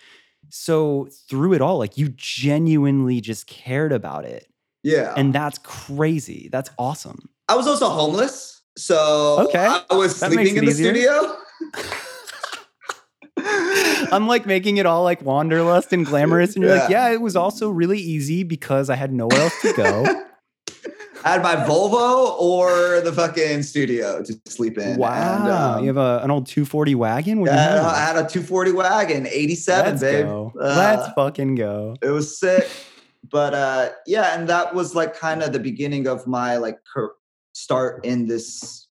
[0.49, 4.47] So through it all, like you genuinely just cared about it.
[4.83, 5.13] yeah.
[5.15, 6.49] And that's crazy.
[6.51, 7.29] That's awesome.
[7.47, 8.63] I was also homeless.
[8.77, 10.91] So Okay, I was that sleeping in the easier.
[10.93, 11.35] studio.
[14.11, 17.07] I'm like making it all like wanderlust and glamorous, and you're like, Yeah.
[17.09, 20.05] yeah, it was also really easy because I had nowhere else to go.
[21.23, 24.97] I had my Volvo or the fucking studio to sleep in.
[24.97, 27.39] wow, And, um, you have a, an old 240 wagon.
[27.41, 27.83] What yeah.
[27.83, 30.25] I had a 240 wagon, 87, Let's babe.
[30.25, 30.53] go.
[30.59, 31.95] Uh, Let's fucking go.
[32.03, 32.69] it was sick.
[33.31, 37.13] But uh yeah, and that was like kind of the beginning of my like car-
[37.53, 38.87] start in this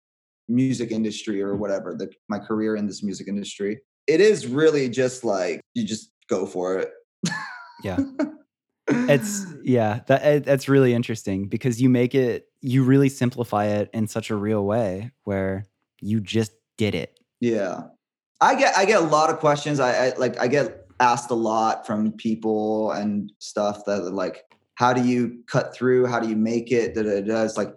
[0.48, 3.80] music industry or whatever, the my career in this music industry.
[4.10, 6.92] It is really just like you just go for it.
[7.84, 8.00] Yeah.
[8.92, 13.90] It's yeah, that it, that's really interesting because you make it you really simplify it
[13.94, 15.68] in such a real way where
[16.02, 17.20] you just did it.
[17.40, 17.84] Yeah.
[18.42, 19.80] I get I get a lot of questions.
[19.80, 24.44] I, I like I get asked a lot from people and stuff that like,
[24.76, 26.08] how do you cut through?
[26.08, 26.96] How do you make it?
[26.96, 27.44] Da, da, da.
[27.44, 27.76] It's like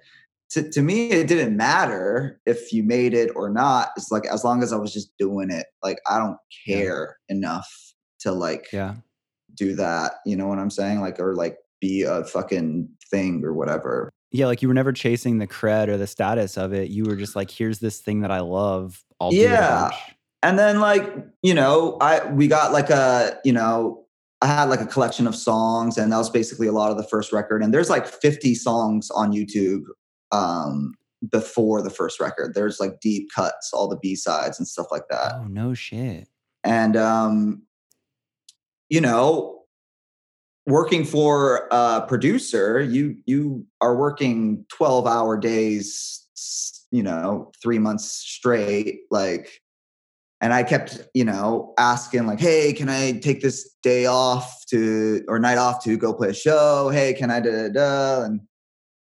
[0.52, 3.88] to, to me, it didn't matter if you made it or not.
[3.96, 6.76] It's like as long as I was just doing it, like I don't Yeah.
[6.76, 7.68] care enough
[8.20, 8.94] to like Yeah.
[9.54, 10.14] do that.
[10.24, 11.00] You know what I'm saying?
[11.00, 14.10] Like or like be a fucking thing or whatever.
[14.30, 16.88] Yeah, like you were never chasing the cred or the status of it.
[16.88, 19.02] You were just like, here's this thing that I love.
[19.20, 19.90] I'll do it a Yeah.
[20.42, 21.04] and then like
[21.42, 24.04] you know i we got like a you know
[24.40, 27.04] i had like a collection of songs and that was basically a lot of the
[27.04, 29.82] first record and there's like 50 songs on youtube
[30.32, 30.94] um
[31.30, 32.54] before the first record.
[32.54, 35.34] There's like deep cuts all the b-sides and stuff like that.
[35.36, 36.28] Oh no shit.
[36.64, 37.62] and um
[38.88, 39.60] you know
[40.66, 46.26] working for a producer you you are working 12 hour days
[46.92, 49.60] you know 3 months straight like
[50.40, 55.24] and i kept you know asking like hey can i take this day off to
[55.28, 56.90] or night off to go play a show?
[56.90, 58.22] Hey can i da da da?
[58.24, 58.40] And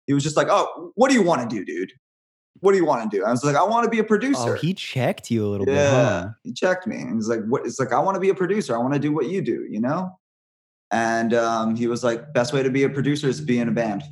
[0.06, 1.92] he was just like oh what do you want to do dude
[2.60, 4.54] what do you want to do i was like i want to be a producer
[4.54, 6.28] Oh, he checked you a little bit, yeah, huh?
[6.44, 6.96] he checked me.
[7.00, 8.74] And he's like, "What?" It's like, "I want to be a producer.
[8.74, 10.18] I want to do what you do," you know.
[10.90, 13.68] And um, he was like, "Best way to be a producer is to be in
[13.68, 14.02] a band."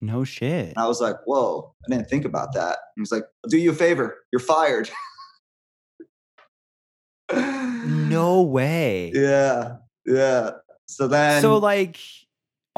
[0.00, 0.70] No shit.
[0.70, 3.58] And I was like, "Whoa, I didn't think about that." He was like, "I'll do
[3.58, 4.16] you a favor.
[4.32, 4.90] You're fired."
[7.32, 9.12] No way.
[9.14, 10.50] Yeah, yeah.
[10.86, 11.98] So then, so like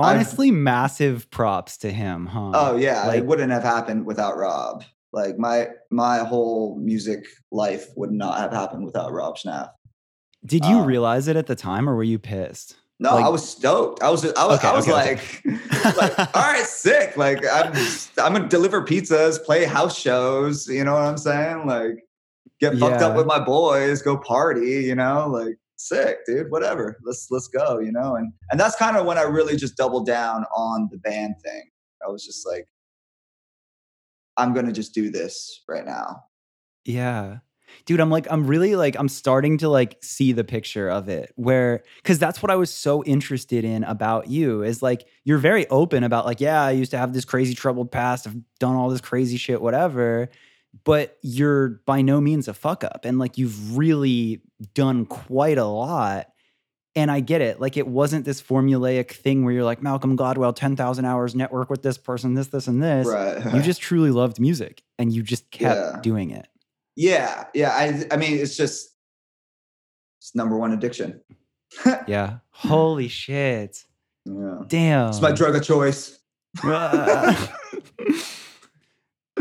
[0.00, 2.50] I've- honestly massive props to him, huh?
[2.54, 4.84] oh yeah, like- it wouldn't have happened without Rob.
[5.12, 9.70] Like my my whole music life would not have happened without Rob Schnapf.
[10.44, 12.76] Did you um, realize it at the time or were you pissed?
[13.00, 14.02] No, Like- I was stoked.
[14.02, 15.42] I was I was Okay, I was okay, like,
[15.96, 17.16] like, all right, sick.
[17.16, 17.72] Like I'm
[18.18, 21.66] I'm gonna deliver pizzas, play house shows, you know what I'm saying?
[21.66, 22.04] Like
[22.60, 23.08] get fucked Yeah.
[23.08, 26.98] up with my boys, go party, you know, like sick, dude, whatever.
[27.04, 28.14] Let's let's go, you know?
[28.16, 31.70] And and that's kind of when I really just doubled down on the band thing.
[32.06, 32.66] I was just like,
[34.36, 36.24] I'm gonna just do this right now.
[36.84, 37.38] Yeah.
[37.84, 41.32] Dude, I'm like, I'm really like, I'm starting to like see the picture of it
[41.36, 45.68] where, cause that's what I was so interested in about you is like, you're very
[45.68, 48.26] open about like, yeah, I used to have this crazy troubled past.
[48.26, 50.30] I've done all this crazy shit, whatever.
[50.84, 53.04] But you're by no means a fuck up.
[53.04, 54.40] And like, you've really
[54.74, 56.28] done quite a lot.
[56.96, 57.60] And I get it.
[57.60, 61.82] Like, it wasn't this formulaic thing where you're like, Malcolm Gladwell, 10,000 hours network with
[61.82, 63.06] this person, this, this, and this.
[63.06, 63.54] Right.
[63.54, 66.00] You just truly loved music and you just kept Yeah.
[66.02, 66.48] doing it.
[66.96, 67.70] yeah, yeah.
[67.70, 68.90] I I mean it's just
[70.20, 71.20] it's number one addiction.
[72.08, 72.38] Yeah.
[72.50, 73.84] Holy shit.
[74.26, 74.58] Yeah.
[74.66, 75.08] Damn.
[75.10, 76.18] It's my drug of choice.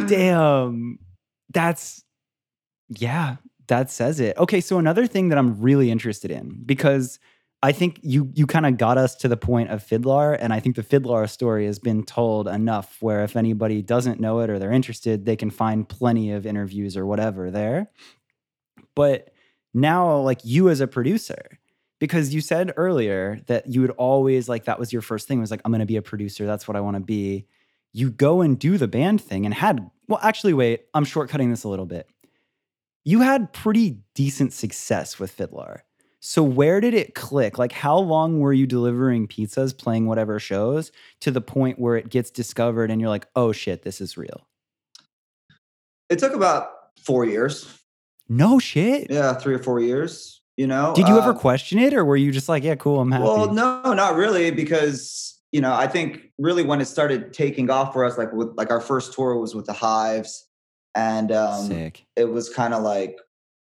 [0.07, 0.99] Damn.
[1.49, 2.03] That's
[2.89, 4.37] yeah, that says it.
[4.37, 7.19] Okay, so another thing that I'm really interested in because
[7.61, 10.59] I think you you kind of got us to the point of FIDLAR, and I
[10.59, 14.59] think the FIDLAR story has been told enough where if anybody doesn't know it or
[14.59, 17.91] they're interested, they can find plenty of interviews or whatever there.
[18.95, 19.29] But
[19.73, 21.59] now, like you as a producer,
[21.99, 25.51] because you said earlier that you would always like that was your first thing was
[25.51, 26.45] like I'm going to be a producer.
[26.45, 27.45] That's what I want to be.
[27.93, 31.63] You go and do the band thing and had well, actually, wait, I'm shortcutting this
[31.63, 32.07] a little bit.
[33.05, 35.81] You had pretty decent success with FIDLAR.
[36.19, 37.57] So where did it click?
[37.57, 42.09] Like how long were you delivering pizzas, playing whatever shows to the point where it
[42.09, 44.45] gets discovered and you're like, "Oh shit, this is real."
[46.09, 47.73] It took about four years.
[48.27, 49.09] No shit.
[49.09, 50.41] Yeah, three or four years.
[50.57, 50.91] You know.
[50.93, 53.23] Did you ever Uh, question it or were you just like, "Yeah, cool, I'm happy."
[53.23, 57.93] Well, no, not really, because you know, I think really when it started taking off
[57.93, 60.47] for us, like with like our first tour was with the Hives,
[60.95, 62.05] and um, Sick.
[62.15, 63.17] it was kind of like,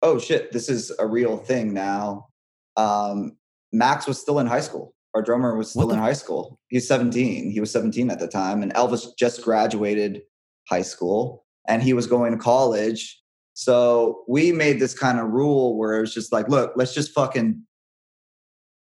[0.03, 2.29] oh shit, this is a real thing now.
[2.77, 3.37] Um,
[3.73, 4.95] Max was still in high school.
[5.15, 6.59] Our drummer was still in high school.
[6.69, 7.51] He's 17.
[7.51, 10.23] He was 17 at the time, and Elvis just graduated
[10.69, 11.45] high school.
[11.69, 13.21] and he was going to college.
[13.55, 17.13] So we made this kind of rule where it was just like, look, let's just
[17.13, 17.63] fucking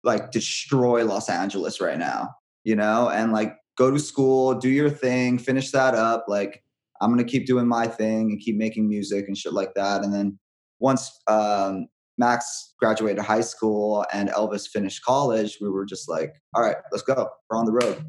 [0.03, 2.29] like destroy Los Angeles right now,
[2.63, 6.25] you know, and like go to school, do your thing, finish that up.
[6.27, 6.63] Like
[7.01, 10.03] I'm gonna keep doing my thing and keep making music and shit like that.
[10.03, 10.37] And then
[10.79, 16.61] once um, Max graduated high school and Elvis finished college, we were just like, all
[16.61, 17.29] right, let's go.
[17.49, 18.05] We're on the road.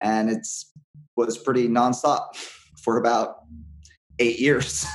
[0.00, 0.72] And it's
[1.16, 2.36] was pretty nonstop
[2.82, 3.36] for about
[4.18, 4.86] eight years.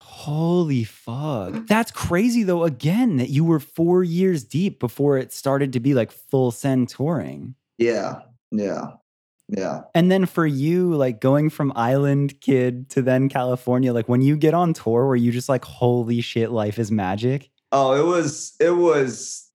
[0.00, 1.66] Holy fuck.
[1.66, 5.94] That's crazy though, again, that you were four years deep before it started to be
[5.94, 7.54] like full send touring.
[7.78, 8.20] Yeah.
[8.50, 8.92] Yeah.
[9.48, 9.82] Yeah.
[9.94, 14.36] And then for you, like going from island kid to then California, like when you
[14.36, 17.50] get on tour, where you just like, holy shit, life is magic?
[17.70, 19.48] Oh, it was, it was,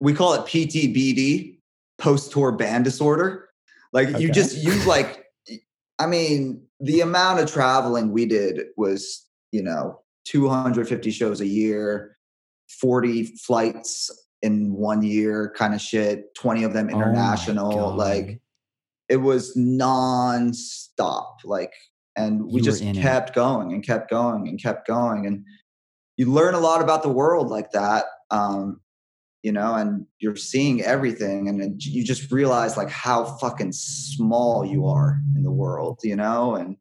[0.00, 1.58] we call it PTBD,
[1.98, 3.48] post tour band disorder.
[3.92, 4.20] Like okay.
[4.20, 5.24] you just, you like,
[5.98, 12.16] I mean, the amount of traveling we did was, you know, 250 shows a year,
[12.68, 14.10] 40 flights
[14.42, 17.78] in one year kind of shit, 20 of them oh international.
[17.78, 18.40] Oh like
[19.08, 21.38] it was non-stop.
[21.44, 21.72] Like,
[22.16, 23.34] and we you just kept it.
[23.34, 25.26] going and kept going and kept going.
[25.26, 25.44] And
[26.16, 28.04] you learn a lot about the world like that.
[28.30, 28.80] Um,
[29.42, 34.86] you know, and you're seeing everything, and you just realize like how fucking small you
[34.86, 36.76] are in the world, you know, and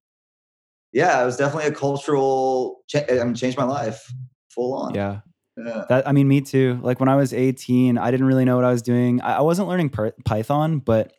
[0.92, 2.82] yeah, it was definitely a cultural.
[2.88, 4.12] Cha- I mean, changed my life
[4.50, 4.94] full on.
[4.94, 5.20] Yeah.
[5.64, 5.86] Yeah.
[5.90, 6.80] That I mean, me too.
[6.82, 9.22] Like when I was 18, I didn't really know what I was doing.
[9.22, 11.14] I, I wasn't learning per- Python, but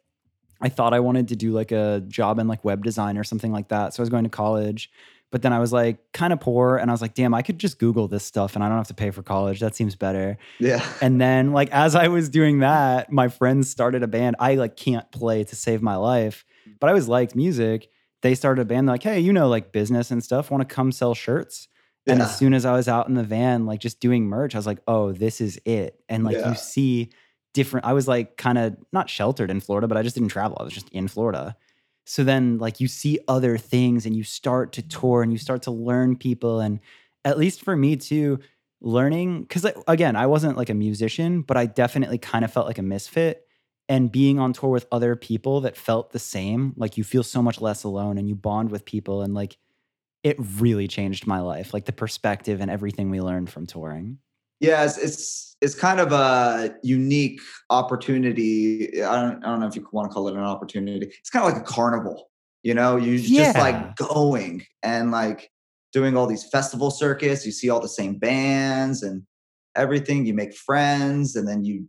[0.60, 3.52] I thought I wanted to do like a job in like web design or something
[3.52, 3.94] like that.
[3.94, 4.90] So I was going to college,
[5.30, 7.58] but then I was like kind of poor, and I was like, damn, I could
[7.58, 9.60] just Google this stuff, and I don't have to pay for college.
[9.60, 10.38] That seems better.
[10.58, 10.86] Yeah.
[11.00, 14.36] And then like as I was doing that, my friends started a band.
[14.38, 16.44] I like can't play to save my life,
[16.78, 17.88] but I always liked music
[18.22, 18.86] they started a band.
[18.86, 20.50] Like, hey, you know, like business and stuff.
[20.50, 21.68] Want to come sell shirts?
[22.10, 22.14] Yeah.
[22.14, 24.58] And as soon as I was out in the van, like just doing merch, I
[24.58, 26.00] was like, oh, this is it.
[26.08, 26.50] And like yeah.
[26.50, 27.10] you see
[27.54, 27.86] different.
[27.86, 30.56] I was like kind of not sheltered in Florida, but I just didn't travel.
[30.60, 31.56] I was just in Florida.
[32.04, 35.00] So then like you see other things and you start to mm.
[35.00, 36.60] tour and you start to learn people.
[36.60, 36.80] And
[37.24, 38.40] at least for me too,
[38.80, 42.78] learning because again, I wasn't like a musician, but I definitely kind of felt like
[42.78, 43.46] a misfit
[43.88, 47.42] and being on tour with other people that felt the same like you feel so
[47.42, 49.56] much less alone and you bond with people and like
[50.22, 54.18] it really changed my life like the perspective and everything we learned from touring.
[54.60, 59.02] Yeah it's it's, it's kind of a unique opportunity.
[59.02, 61.06] I don't, I don't know if you want to call it an opportunity.
[61.18, 62.30] It's kind of like a carnival
[62.62, 62.96] you know?
[62.96, 63.44] You yeah.
[63.44, 65.50] just like going and like
[65.92, 67.44] doing all these festival circuits.
[67.46, 69.22] You see all the same bands and
[69.76, 70.26] everything.
[70.26, 71.86] You make friends and then you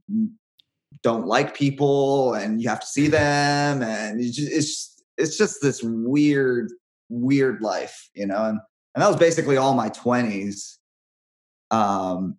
[1.04, 5.62] don't like people and you have to see them and it's just, it's it's just
[5.62, 6.72] this weird
[7.12, 8.60] weird life you know and
[8.96, 10.78] and that was basically all my 20s
[11.72, 12.38] um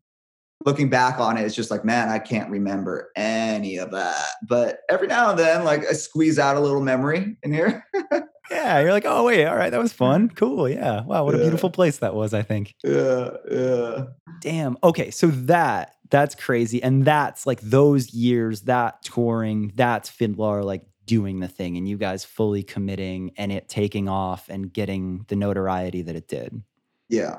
[0.65, 4.79] looking back on it it's just like man i can't remember any of that but
[4.91, 7.85] every now and then like i squeeze out a little memory in here
[8.51, 11.41] yeah you're like oh wait all right that was fun cool yeah wow what yeah.
[11.41, 14.05] a beautiful place that was i think yeah yeah
[14.41, 16.81] damn okay so that that's crazy.
[16.81, 21.99] And that's like those years, that touring, that's FIDLAR like doing the thing and you
[21.99, 26.63] guys fully committing and it taking off and getting the notoriety that it did.
[27.11, 27.37] Yeah.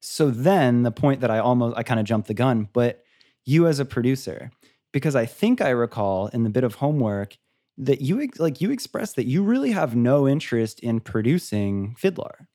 [0.00, 3.02] So then the point that I almost I kind of jumped the gun, but
[3.46, 4.50] you as a producer,
[4.92, 7.38] because I think I recall in the bit of homework
[7.78, 12.46] that you like you expressed that you really have no interest in producing FIDLAR.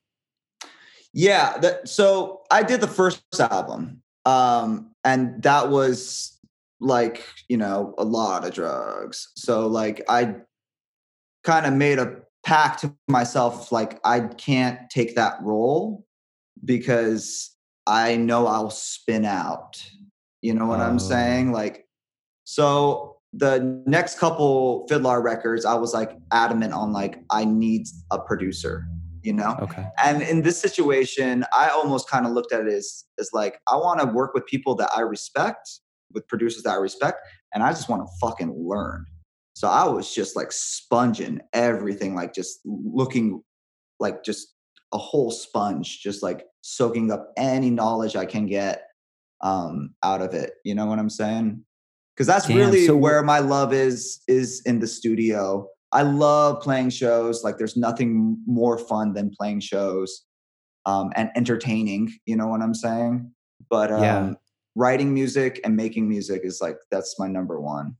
[1.14, 6.35] Yeah, that, so I did the first album um, and that was
[6.80, 9.32] like, you know, a lot of drugs.
[9.36, 10.36] So like I
[11.44, 16.06] kind of made a pact to myself like I can't take that role
[16.64, 17.52] because
[17.88, 19.84] I know I'll spin out.
[20.42, 20.84] You know what oh.
[20.84, 21.52] I'm saying?
[21.52, 21.88] Like
[22.44, 28.20] so the next couple FIDLAR records, I was like adamant on like I need a
[28.20, 28.88] producer
[29.26, 33.06] you know okay and in this situation i almost kind of looked at it as
[33.20, 35.80] as like i want to work with people that i respect
[36.14, 37.20] with producers that i respect
[37.54, 39.06] and i just want to fucking learn
[39.54, 43.42] so i was just like sponging everything like just looking
[44.00, 44.54] like just
[44.94, 48.84] a whole sponge just like soaking up any knowledge i can get
[49.42, 51.64] um out of it you know what i'm saying
[52.16, 56.62] because that's Damn, really so where my love is is in the studio I love
[56.62, 57.42] playing shows.
[57.42, 60.26] Like there's nothing more fun than playing shows
[60.86, 62.12] um, and entertaining.
[62.26, 63.32] You know what I'm saying?
[63.70, 64.34] But um, yeah.
[64.76, 67.96] Writing music and making music is like that's my number one.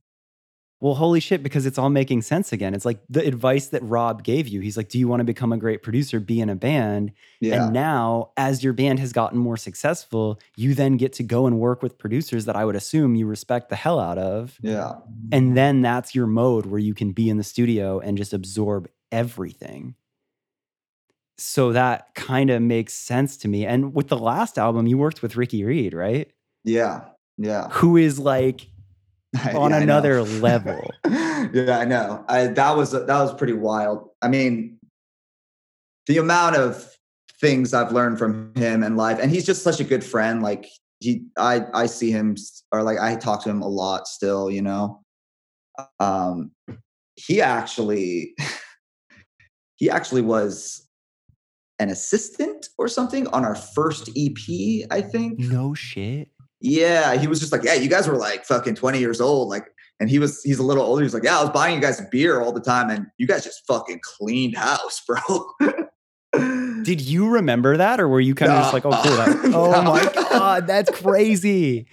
[0.78, 2.74] Well, holy shit, because it's all making sense again.
[2.74, 4.60] It's like the advice that Rob gave you.
[4.60, 6.20] He's like, Do you want to become a great producer?
[6.20, 7.12] Be in a band.
[7.40, 7.64] Yeah.
[7.64, 11.58] And now, as your band has gotten more successful, you then get to go and
[11.58, 14.58] work with producers that I would assume you respect the hell out of.
[14.60, 14.96] yeah.
[15.32, 18.90] And then that's your mode where you can be in the studio and just absorb
[19.10, 19.94] everything.
[21.38, 23.66] So that kind of makes sense to me.
[23.66, 26.30] And with the last album, you worked with Ricky Reed, right?
[26.66, 27.04] Yeah.
[27.38, 27.68] Yeah.
[27.70, 28.68] Who is like
[29.54, 30.90] on Yeah, another level.
[31.08, 32.24] yeah, I know.
[32.28, 34.08] I that was that was pretty wild.
[34.20, 34.78] I mean,
[36.06, 36.90] the amount of
[37.40, 40.42] things I've learned from him and life, and he's just such a good friend.
[40.42, 40.66] Like
[41.00, 42.36] he, I, I see him,
[42.72, 44.50] or like I talk to him a lot still.
[44.50, 45.02] You know,
[46.00, 46.52] um,
[47.16, 48.34] he actually,
[49.76, 50.88] he actually was
[51.78, 54.86] an assistant or something on our first EP.
[54.90, 55.38] I think.
[55.38, 56.28] No shit.
[56.66, 59.48] Yeah, he was just like, yeah, you guys were like fucking 20 years old.
[59.48, 59.66] Like,
[60.00, 61.02] and he was, he's a little older.
[61.02, 63.44] He's like, yeah, I was buying you guys beer all the time and you guys
[63.44, 65.18] just fucking cleaned house, bro.
[66.82, 69.16] Did you remember that, or were you kind of just like, "Oh, cool"?
[69.16, 69.82] That, oh No.
[69.92, 71.86] my god, that's crazy.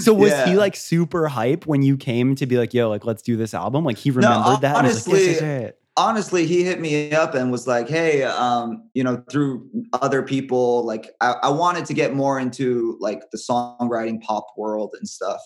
[0.00, 3.22] So was he like super hype when you came to be like, "Yo, like let's
[3.22, 3.84] do this album"?
[3.84, 4.76] Like he remembered that.
[4.78, 5.70] and was like, honestly.
[5.98, 10.86] Honestly, he hit me up and was like, "Hey, um, you know, through other people,
[10.86, 15.40] like I, I wanted to get more into like the songwriting pop world and stuff."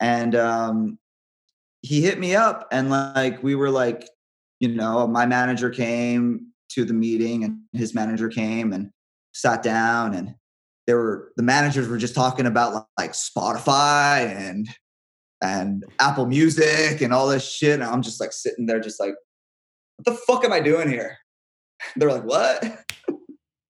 [0.00, 0.98] And um,
[1.82, 4.08] he hit me up, and like we were like,
[4.58, 8.90] you know, my manager came to the meeting, and his manager came and
[9.34, 10.34] sat down, and
[10.86, 14.68] there were the managers were just talking about like Spotify and
[15.42, 17.74] and Apple Music and all this shit.
[17.74, 19.14] And I'm just like sitting there, just like,
[20.02, 21.18] what the fuck am I doing here?
[21.96, 22.62] They're like, what?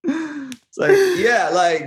[0.03, 1.85] it's like, yeah, like,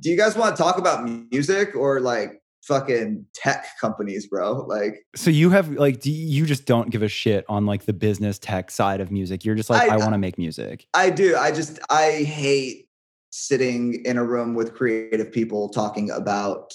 [0.00, 4.64] do you guys want to talk about music or like fucking tech companies, bro?
[4.66, 7.92] Like, So you have like, do you just don't give a shit on like the
[7.92, 9.44] business tech side of music?
[9.44, 10.86] You're just like, I- I, want to make music.
[10.94, 11.36] I do.
[11.36, 12.88] I just, I hate
[13.30, 16.74] sitting in a room with creative people talking about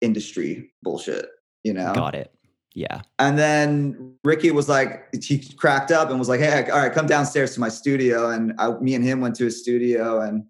[0.00, 1.26] industry bullshit,
[1.62, 1.92] you know?
[1.94, 2.32] Got it.
[2.74, 3.02] Yeah.
[3.18, 7.06] And then Ricky was like, he cracked up and was like, "Hey, all right, come
[7.06, 10.44] downstairs to my studio." And I, me and him went to his studio, and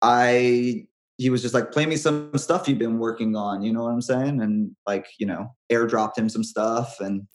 [0.00, 0.86] I,
[1.18, 3.90] he was just like, "Play me some stuff you've been working on." You know what
[3.90, 4.40] I'm saying?
[4.40, 7.26] And like, you know, airdropped him some stuff, and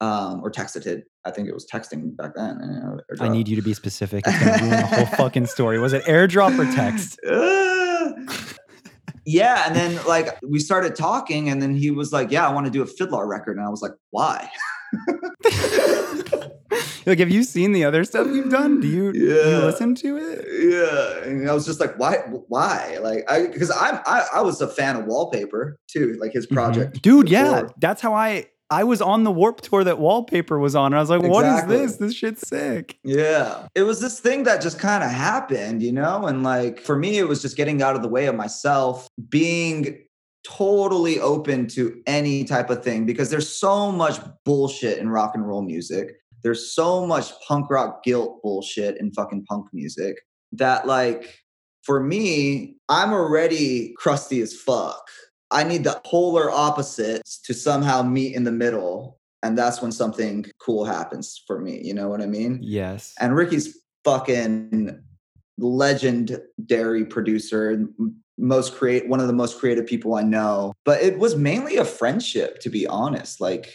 [0.00, 1.04] um, or texted it.
[1.26, 2.58] I think it was texting back then.
[2.62, 4.24] You know, I need you to be specific.
[4.26, 5.78] It's gonna ruin the whole fucking story.
[5.78, 7.20] Was it airdrop or text?
[9.26, 12.66] Yeah, and then like we started talking, and then he was like, "Yeah, I want
[12.66, 14.50] to do a FIDLAR record," and I was like, "Why?"
[17.06, 18.80] like, have you seen the other stuff you've done?
[18.80, 19.58] Do you, do you Yeah.
[19.64, 20.46] listen to it?
[20.70, 22.16] yeah and i was just like why
[22.48, 26.46] why like i because i'm I, I was a fan of wallpaper too like his
[26.46, 27.02] project Mhm.
[27.02, 27.28] dude.
[27.28, 28.46] Yeah, that's how I.
[28.74, 31.44] I was on the Warp Tour that Wallpaper was on, and I was like, "What
[31.44, 31.76] is Exactly.
[31.76, 31.96] this?
[31.96, 36.26] This shit's sick." yeah it was this thing that just kind of happened you know
[36.26, 40.02] and like for me it was just getting out of the way of myself being
[40.46, 45.46] totally open to any type of thing because there's so much bullshit in rock and
[45.46, 46.12] roll music
[46.42, 50.16] there's so much punk rock guilt bullshit in fucking punk music
[50.52, 51.38] that like
[51.82, 55.02] for me i'm already crusty as fuck
[55.50, 60.44] i need the polar opposites to somehow meet in the middle and that's when something
[60.58, 63.14] cool happens for me you know what i mean Yes.
[63.20, 65.02] and ricky's fucking
[65.58, 67.86] legendary producer
[68.36, 71.84] most create one of the most creative people i know but it was mainly a
[71.84, 73.72] friendship to be honest like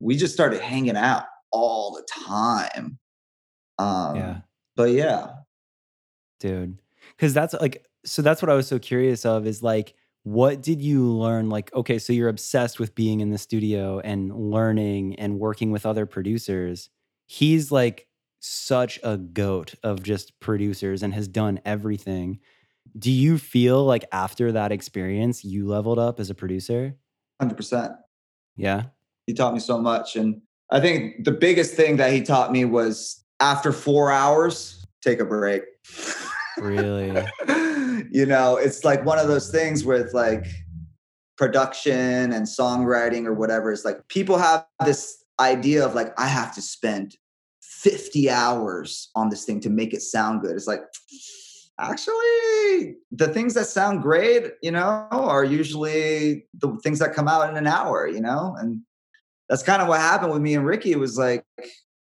[0.00, 2.98] we just started hanging out all the time
[3.78, 4.36] um yeah.
[4.76, 5.30] but yeah
[6.40, 6.76] dude
[7.16, 9.94] because that's like so that's what i was so curious of is like
[10.24, 11.48] what did you learn?
[11.48, 15.86] Like okay so you're obsessed with being in the studio and learning and working with
[15.86, 16.90] other producers.
[17.26, 18.06] He's like
[18.40, 22.40] such a goat of just producers and has done everything.
[22.98, 26.96] Do you feel like after that experience you leveled up as a producer?
[27.40, 27.96] 100%
[28.56, 28.84] yeah?
[29.26, 32.64] He taught me so much and i think the biggest thing that he taught me
[32.64, 35.62] was after four hours take a break.
[36.58, 37.10] Really
[38.12, 40.46] you know it's like one of those things with like
[41.36, 46.54] production and songwriting or whatever it's like people have this idea of like i have
[46.54, 47.16] to spend
[47.82, 50.54] 50 hours on this thing to make it sound good.
[50.54, 50.82] It's like
[51.80, 57.48] actually the things that sound great you know are usually the things that come out
[57.48, 58.54] in an hour you know?
[58.58, 58.82] And
[59.48, 60.92] that's kind of what happened with me and ricky.
[60.92, 61.44] It was like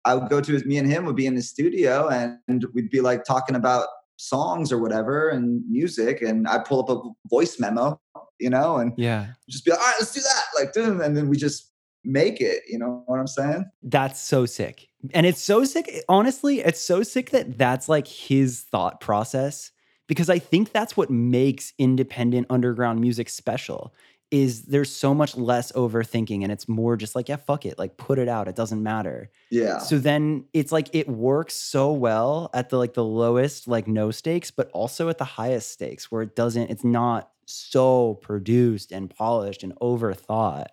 [0.04, 2.90] i would go to his me and him would be in the studio and we'd
[2.90, 3.86] be like talking about
[4.20, 7.98] songs or whatever and music and i pull up a voice memo
[8.38, 11.28] you know and yeah just be like all right let's do that like and then
[11.28, 11.70] we just
[12.04, 12.62] make it.
[12.68, 13.64] You know what I'm saying?
[13.82, 14.88] That's so sick.
[15.12, 16.04] And it's so sick.
[16.08, 19.70] Honestly, it's so sick that that's like his thought process
[20.06, 23.94] because I think that's what makes independent underground music special
[24.30, 27.96] is there's so much less overthinking and it's more just like yeah fuck it like
[27.96, 29.30] put it out it doesn't matter.
[29.50, 29.78] Yeah.
[29.78, 34.10] so then it's like it works so well at the like the lowest like no
[34.10, 39.10] stakes but also at the highest stakes where it doesn't it's not so produced and
[39.10, 40.66] polished and overthought.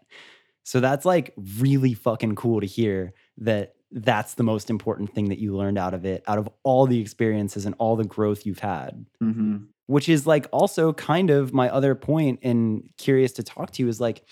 [0.64, 5.39] So that's like really fucking cool to hear that that's the most important thing that
[5.39, 8.60] you learned out of it out of all the experiences and all the growth you've
[8.60, 9.05] had.
[9.20, 9.58] Hmm
[9.88, 13.90] which is like also kind of my other point and curious to talk to you
[13.90, 14.24] is like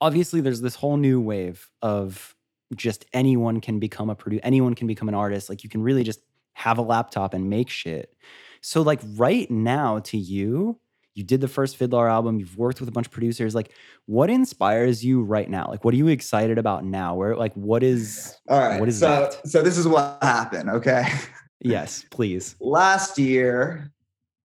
[0.00, 2.34] obviously there's this whole new wave of
[2.74, 6.02] just anyone can become a producer anyone can become an artist like you can really
[6.02, 6.20] just
[6.54, 8.14] have a laptop and make shit
[8.60, 10.78] so like right now to you
[11.14, 13.72] you did the first FIDLAR album you've worked with a bunch of producers like
[14.06, 17.82] what inspires you right now like what are you excited about now where like what
[17.82, 18.80] is All right.
[18.80, 19.48] What is so, that?
[19.48, 20.70] So this is what happened.
[20.70, 21.06] Okay.
[21.60, 23.93] yes please Last year,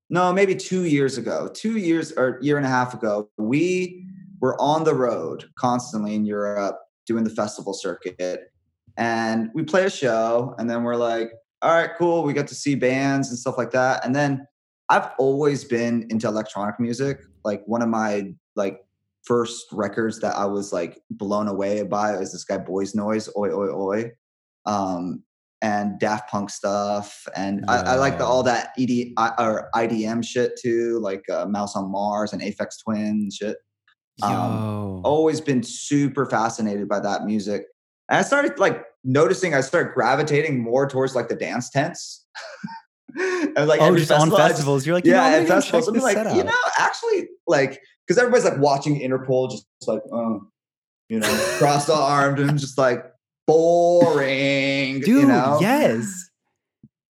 [0.10, 4.06] no, maybe two years ago, two years or year and a half ago, we
[4.42, 8.52] were on the road constantly in Europe doing the festival circuit.
[8.98, 11.32] And we play a show, and then we're like,
[11.62, 12.24] all right, cool.
[12.24, 14.06] We got to see bands and stuff like that.
[14.06, 14.48] And then
[14.90, 17.22] I've always been into electronic music.
[17.44, 18.82] Like one of my like
[19.24, 23.50] first records that I was like blown away by is this guy Boys Noize, Oi
[23.50, 24.12] Oi Oi.
[24.66, 25.24] Um,
[25.62, 30.24] and Daft Punk stuff, and I, I like the, all that ED I- or IDM
[30.26, 33.58] shit too, like uh, Mouse on Mars and Aphex Twin shit.
[34.22, 37.64] Um, Always been super fascinated by that music,
[38.10, 42.26] and I started like noticing I started gravitating more towards like the dance tents.
[43.16, 44.86] and like oh just on festival, just- festivals.
[44.86, 47.82] You're like you know, yeah, I'm at festivals, I'm like, set you know, actually, like,
[48.08, 50.42] because everybody's like watching Interpol, just like, oh,
[51.10, 53.04] you know, crossed armed and just like
[53.50, 55.58] boring, dude you know.
[55.62, 56.30] yes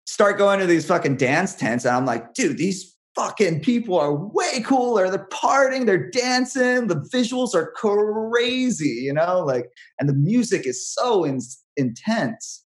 [0.05, 4.13] Start going to these fucking dance tents, and I'm like, dude, these fucking people are
[4.13, 5.09] way cooler.
[5.09, 9.69] They're partying, they're dancing, the visuals are crazy, you know, like,
[9.99, 11.39] and the music is so in-
[11.77, 12.65] intense.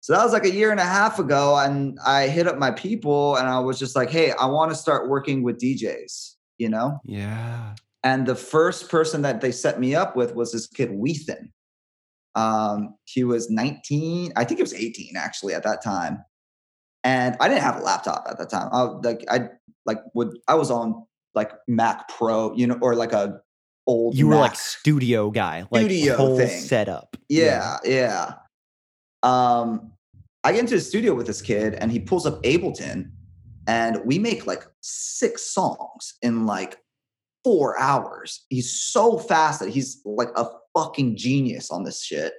[0.00, 2.70] So that was like a year and a half ago, and I hit up my
[2.70, 6.68] people, and I was just like, hey, I want to start working with DJs, you
[6.68, 7.00] know.
[7.04, 7.74] yeah
[8.04, 11.52] And the first person that they set me up with was this kid, Weathan.
[12.34, 16.24] Um, he was 19, I think he was 18 actually at that time.
[17.02, 18.68] And I didn't have a laptop at that time.
[18.72, 19.48] I like I
[19.86, 23.40] like would I was on like Mac Pro, you know, or like a
[23.86, 26.60] old you were like studio guy like Studio whole thing.
[26.60, 28.34] setup Yeah, yeah.
[29.22, 29.92] Um,
[30.42, 33.10] I get into the studio with this kid, and he pulls up Ableton,
[33.66, 36.78] and we make like six songs in like
[37.44, 38.44] four hours.
[38.48, 40.46] He's so fast that he's like a
[40.76, 42.32] fucking genius on this shit.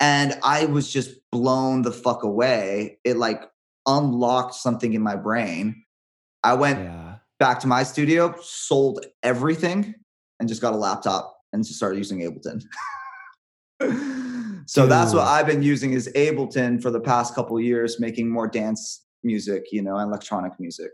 [0.00, 2.98] And I was just blown the fuck away.
[3.04, 3.42] It like
[3.86, 5.84] unlocked something in my brain.
[6.44, 7.08] I went yeah
[7.38, 9.94] back to my studio, sold everything,
[10.40, 12.62] and just got a laptop and just started using Ableton.
[14.66, 18.28] so that's what I've been using is Ableton for the past couple of years, making
[18.28, 20.90] more dance music, you know, and electronic music.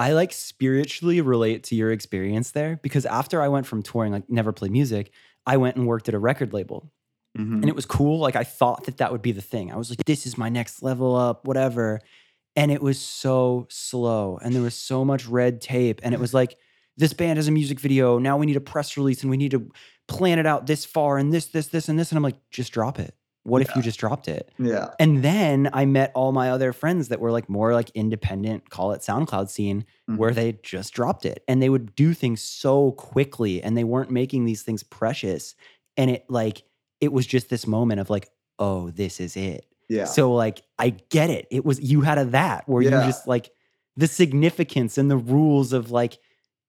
[0.00, 4.30] I like spiritually relate to your experience there because after I went from touring, like
[4.30, 5.10] never played music,
[5.48, 6.92] I went and worked at a record label
[7.36, 7.54] mm-hmm.
[7.54, 8.18] and it was cool.
[8.20, 9.72] Like I thought that that would be the thing.
[9.72, 12.00] I was like, this is my next level up, whatever.
[12.54, 16.00] And it was so slow and there was so much red tape.
[16.02, 16.56] And it was like,
[16.98, 18.18] this band has a music video.
[18.18, 19.70] Now we need a press release and we need to
[20.06, 22.10] plan it out this far and this, this, this, and this.
[22.10, 23.14] And I'm like, just drop it.
[23.48, 24.50] What if you just dropped it?
[24.58, 24.90] Yeah.
[25.00, 28.92] And then I met all my other friends that were like more like independent, call
[28.92, 30.34] it SoundCloud scene, where Mhm.
[30.34, 34.44] they just dropped it and they would do things so quickly and they weren't making
[34.44, 35.54] these things precious.
[35.96, 36.62] And it like,
[37.00, 38.28] it was just this moment of like,
[38.58, 39.64] oh, this is it.
[39.88, 40.04] yeah.
[40.04, 41.46] So like, I get it.
[41.50, 43.00] It was, you had a that where Yeah.
[43.00, 43.50] you just like
[43.96, 46.18] the significance and the rules of like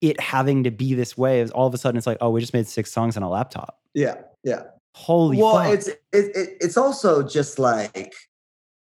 [0.02, 2.40] it having to be this way is all of a sudden it's like, oh, we
[2.40, 3.80] just made six songs on a laptop.
[3.94, 4.16] yeah.
[4.44, 4.64] Yeah.
[5.00, 5.74] Holy well, fuck.
[5.74, 8.14] it's it, it, it's also just like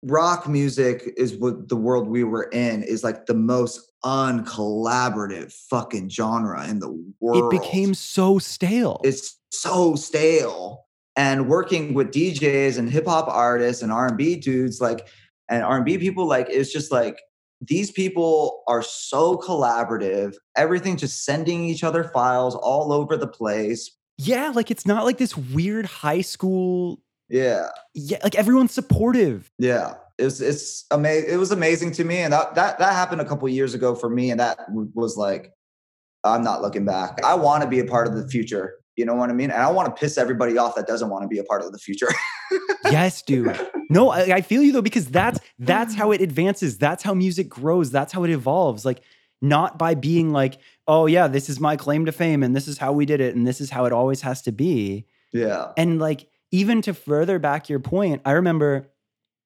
[0.02, 6.08] rock music is what the world we were in is like the most uncollaborative fucking
[6.08, 6.88] genre in the
[7.20, 7.52] world.
[7.52, 8.98] it became so stale.
[9.04, 10.86] it's so stale
[11.16, 15.06] and working with DJs and hip hop artists and R&B dudes like
[15.50, 17.20] and R&B people like it's just like
[17.60, 23.98] these people are so collaborative everything just sending each other files all over the place
[24.28, 27.00] yeah, like it's not like this weird high school.
[27.28, 29.50] yeah Yeah, like everyone's supportive.
[29.58, 33.24] yeah it's it's amazing it was amazing to me and that that that happened a
[33.24, 34.58] couple years ago for me and that
[34.94, 35.52] was like
[36.24, 39.14] I'm not looking back I want to be a part of the future You know
[39.14, 39.50] what I mean?
[39.50, 41.72] And I want to piss everybody off that doesn't want to be a part of
[41.72, 42.08] the future.
[42.90, 43.56] yes, dude.
[43.88, 46.76] No, I, I feel you though because that's that's how it advances.
[46.76, 47.90] That's how music grows.
[47.90, 48.84] That's how it evolves.
[48.84, 49.00] Like
[49.40, 50.58] not by being like,
[50.90, 53.36] oh yeah, this is my claim to fame and this is how we did it
[53.36, 55.06] and this is how it always has to be.
[55.32, 55.70] Yeah.
[55.76, 58.90] And like even to further back your point, I remember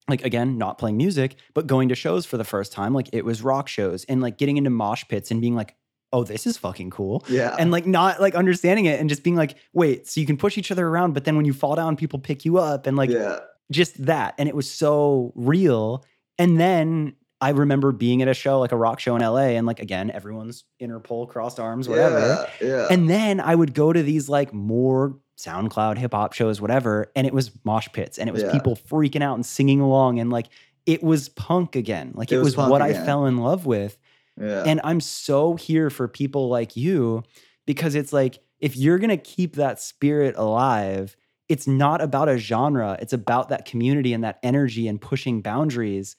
[0.09, 2.95] like again, not playing music, but going to shows for the first time.
[2.95, 5.77] Like it was rock shows and like getting into mosh pits and being like,
[6.15, 7.23] oh, this is fucking cool.
[7.29, 7.55] Yeah.
[7.59, 10.57] And like not like understanding it and just being like, wait, so you can push
[10.57, 13.11] each other around, but then when you fall down, people pick you up and like
[13.11, 13.41] yeah.
[13.71, 14.35] just that.
[14.39, 16.07] And it was so real.
[16.39, 19.67] And then I remember being at a show, like a rock show in LA, and
[19.67, 22.49] like again, everyone's Interpol, crossed arms, whatever.
[22.61, 22.67] Yeah.
[22.67, 22.87] yeah.
[22.91, 27.27] And then I would go to these like more SoundCloud hip hop shows, whatever, and
[27.27, 28.53] it was mosh pits and it was Yeah.
[28.53, 30.47] people freaking out and singing along and like
[30.87, 32.13] it was punk again.
[32.15, 33.99] Like it, It was was, what I fell in love with.
[34.41, 34.63] yeah.
[34.67, 37.25] And I'm so here for people like you
[37.67, 41.17] because it's like if you're going to keep that spirit alive,
[41.49, 46.17] it's not about a genre, it's about that community and that energy and pushing boundaries.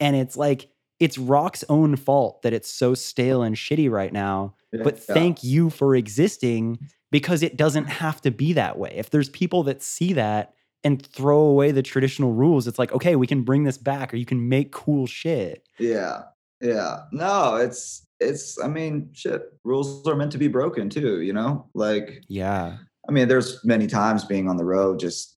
[0.00, 0.68] And it's like
[0.98, 5.14] it's rock's own fault that it's so stale and shitty right now but Yeah.
[5.14, 6.78] thank you for existing
[7.10, 8.92] because it doesn't have to be that way.
[8.96, 13.16] If there's people that see that and throw away the traditional rules, it's like, okay,
[13.16, 15.66] we can bring this back or you can make cool shit.
[15.78, 16.22] Yeah.
[16.60, 17.04] Yeah.
[17.12, 19.42] No, it's it's I mean, shit.
[19.64, 21.66] Rules are meant to be broken too, you know?
[21.74, 22.78] Like Yeah.
[23.08, 25.35] I mean, there's many times being on the road just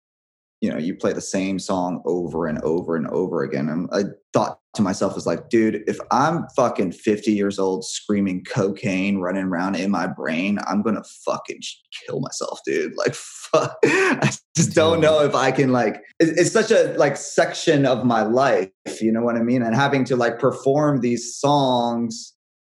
[0.62, 3.70] you know, you play the same song over and over and over again.
[3.70, 4.04] And I
[4.34, 9.46] thought to myself was like, dude, if I'm fucking 50 years old screaming cocaine running
[9.46, 11.62] around in my brain, I'm gonna fucking
[12.06, 12.96] kill myself, dude.
[12.98, 13.16] Like
[13.52, 13.78] fuck.
[13.84, 18.06] I just don't know if I can like it- it's such a like section of
[18.06, 18.70] my life,
[19.02, 19.62] you know what I mean?
[19.64, 22.34] And having to like perform these songs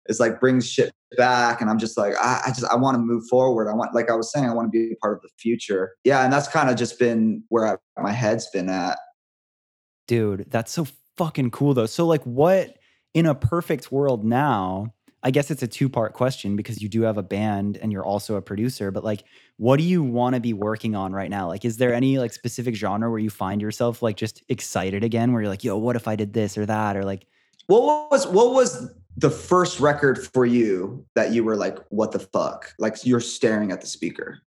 [0.07, 2.99] is like brings shit back and i'm just like i, I just i want to
[3.01, 5.23] move forward i want like i was saying i want to be a part of
[5.23, 8.99] the future yeah and that's kind of just been where I, my head's been at
[10.11, 11.87] Dude, that's so fucking cool though.
[11.87, 12.79] So, like, what
[13.15, 14.93] in a perfect world now?
[15.23, 18.05] I guess it's a two part question because you do have a band and you're
[18.05, 19.23] also a producer, but like,
[19.57, 21.47] what do you want to be working on right now?
[21.47, 25.33] Like, is there any like specific genre where you find yourself like just excited again,
[25.33, 26.97] where you're like, yo, what if I did this or that?
[26.97, 27.29] Or like,
[27.69, 32.19] what was what was the first record for you that you were like what the
[32.19, 34.41] fuck like you're staring at the speaker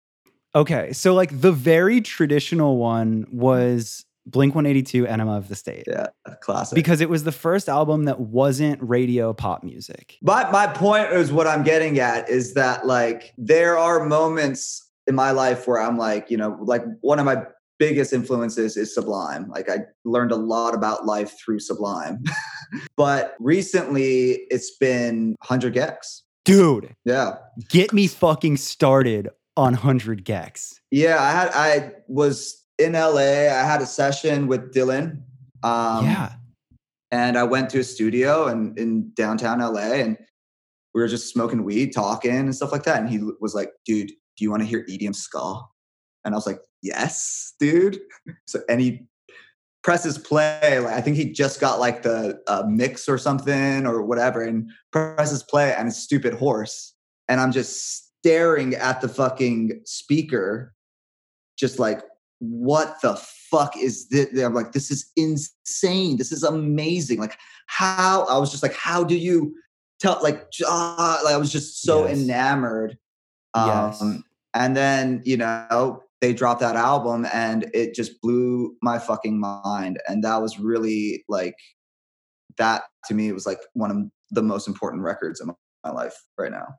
[0.55, 5.84] okay, so like the very traditional one was Blink 182 Enema of the State.
[5.88, 6.07] yeah
[6.41, 10.18] classic Because it was the first album that wasn't radio pop music.
[10.22, 15.16] But my point is what I'm getting at is that like there are moments in
[15.16, 17.43] my life where I'm like, you know, like one of my
[17.80, 19.49] biggest influences is Sublime.
[19.49, 22.24] Like I learned a lot about life through Sublime.
[22.97, 26.21] but recently it's been 100 gecs.
[26.45, 27.36] Dude, Yeah.
[27.69, 30.74] get me fucking started on 100 gecs.
[30.91, 33.47] Yeah, I had I was in LA.
[33.49, 35.21] I had a session with Dylan.
[35.63, 36.34] Um yeah.
[37.11, 40.17] and I went to a studio and in downtown LA and
[40.93, 42.99] we were just smoking weed, talking and stuff like that.
[42.99, 45.61] And he was like, dude, do you want to hear EDM ska?
[46.26, 47.99] And I was like, yes, dude.
[48.47, 49.07] So and he
[49.84, 50.80] presses play.
[50.80, 54.69] Like I think he just got like the uh, mix or something or whatever, and
[54.91, 56.93] presses play and a stupid horse.
[57.28, 60.74] And I'm just staring at the fucking speaker,
[61.57, 62.01] just like,
[62.39, 63.15] what the
[63.49, 64.28] fuck is this?
[64.41, 66.17] I'm like, this is insane.
[66.17, 67.19] This is amazing.
[67.19, 69.55] Like, how I was just like, how do you
[69.99, 70.19] tell?
[70.21, 72.19] Like, ah, like I was just so Yes.
[72.19, 72.97] enamored.
[73.55, 74.01] Yes.
[74.01, 79.38] Um, and then you know they dropped that album, and it just blew my fucking
[79.38, 79.99] mind.
[80.07, 81.55] And that was really like
[82.57, 83.28] that to me.
[83.28, 83.97] It was like one of
[84.32, 85.51] the most important records in
[85.84, 86.76] my life right now.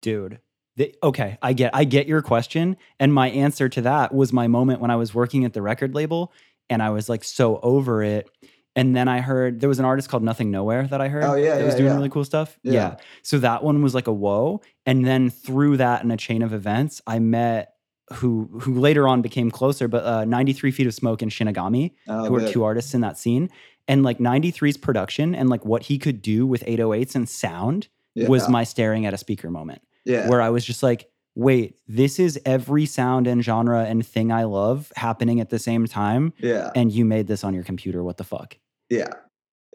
[0.00, 0.40] Dude.
[0.76, 4.46] The, okay, I get I get your question and my answer to that was my
[4.48, 6.32] moment when I was working at the record label
[6.70, 8.30] and I was like so over it
[8.74, 11.34] and then I heard there was an artist called Nothing Nowhere that I heard Oh,
[11.34, 11.96] yeah, that was doing yeah.
[11.96, 12.58] really cool stuff.
[12.62, 12.72] Yeah.
[12.72, 12.96] yeah.
[13.20, 16.54] So that one was like a whoa and then through that in a chain of
[16.54, 17.74] events I met
[18.14, 22.26] who who later on became closer but uh 93 Feet of Smoke and Shinigami Oh,
[22.26, 23.50] who are two artists in that scene
[23.88, 28.48] and like 93's production and like what he could do with 808s and sound was
[28.48, 30.28] my staring at a speaker moment yeah.
[30.28, 34.44] where I was just like, wait, this is every sound and genre and thing I
[34.44, 36.32] love happening at the same time.
[36.38, 36.70] yeah.
[36.74, 38.04] And you made this on your computer.
[38.04, 38.58] What the fuck?
[38.90, 39.08] Yeah.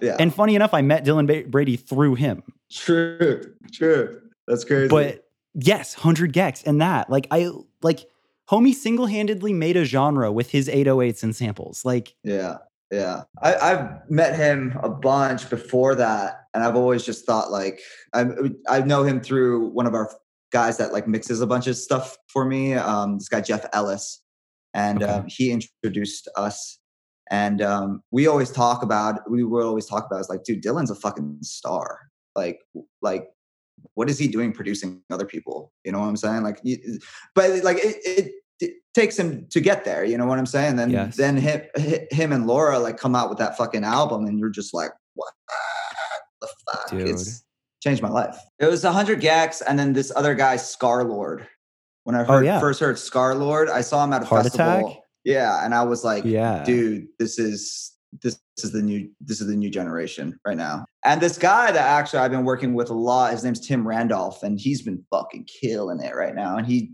[0.01, 0.17] Yeah.
[0.19, 2.43] And funny enough, I met Dylan ba- Brady through him.
[2.71, 3.41] true.
[3.71, 4.21] True.
[4.47, 4.87] That's crazy.
[4.87, 7.09] But yes, 100 gecs and that.
[7.09, 7.49] Like, I,
[7.81, 8.07] like,
[8.49, 11.83] homie single handedly made a genre with his 808s and samples.
[11.85, 12.57] Like, yeah.
[12.91, 13.23] Yeah.
[13.41, 16.45] I, I've met him a bunch before that.
[16.53, 17.81] And I've always just thought like
[18.13, 18.25] I
[18.69, 20.09] I know him through one of our
[20.53, 22.73] guys that like mixes a bunch of stuff for me.
[22.75, 24.21] Um, this guy Jeff Ellis,
[24.73, 25.11] and Okay.
[25.11, 26.79] um, he introduced us.
[27.29, 30.89] And um, we always talk about we will always talk about is like, dude, Dylan's
[30.89, 31.99] a fucking star.
[32.37, 32.61] Like,
[33.01, 33.27] like,
[33.93, 35.71] what is he doing producing other people?
[35.83, 36.43] You know what I'm saying?
[36.43, 36.77] Like, you,
[37.35, 40.03] but like it, it, it takes him to get there.
[40.05, 40.75] You know what I'm saying?
[40.75, 41.15] Then Yes.
[41.15, 41.61] then him
[42.11, 45.33] him and Laura like come out with that fucking album, and you're just like, what
[46.41, 46.89] the fuck?
[46.91, 47.07] Dude.
[47.09, 47.43] It's
[47.81, 48.37] changed my life.
[48.59, 51.45] It was 100 gecs, and then this other guy, Scarlxrd.
[52.03, 52.59] When I Oh, heard, yeah.
[52.59, 54.87] first heard Scarlxrd, I saw him at a Heart festival.
[54.89, 55.03] Attack?
[55.25, 56.63] Yeah, and I was like, Yeah.
[56.63, 60.85] dude, this is this is the new this is the new generation right now.
[61.05, 64.43] And this guy that actually I've been working with a lot, his name's Tim Randolph,
[64.43, 66.57] and he's been fucking killing it right now.
[66.57, 66.91] And he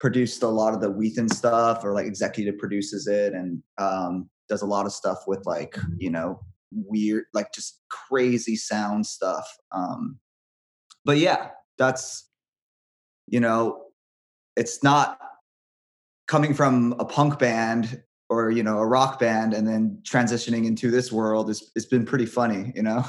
[0.00, 4.62] produced a lot of the Weathan stuff, or like executive produces it, and um, does
[4.62, 6.40] a lot of stuff with like you know
[6.72, 9.46] weird, like just crazy sound stuff.
[9.72, 10.18] Um,
[11.04, 12.28] but yeah, that's
[13.26, 13.82] you know,
[14.56, 15.18] it's not
[16.28, 20.90] coming from a punk band or you know a rock band and then transitioning into
[20.90, 23.04] this world is it's been pretty funny you know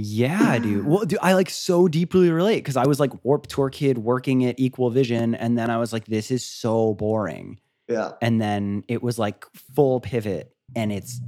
[0.00, 0.86] Yeah, dude.
[0.86, 4.44] Well, dude, I like so deeply relate because I was like Warp Tour kid working
[4.44, 7.58] at Equal Vision, and then I was like, this is so boring.
[7.88, 11.20] yeah And then it was like full pivot, and it's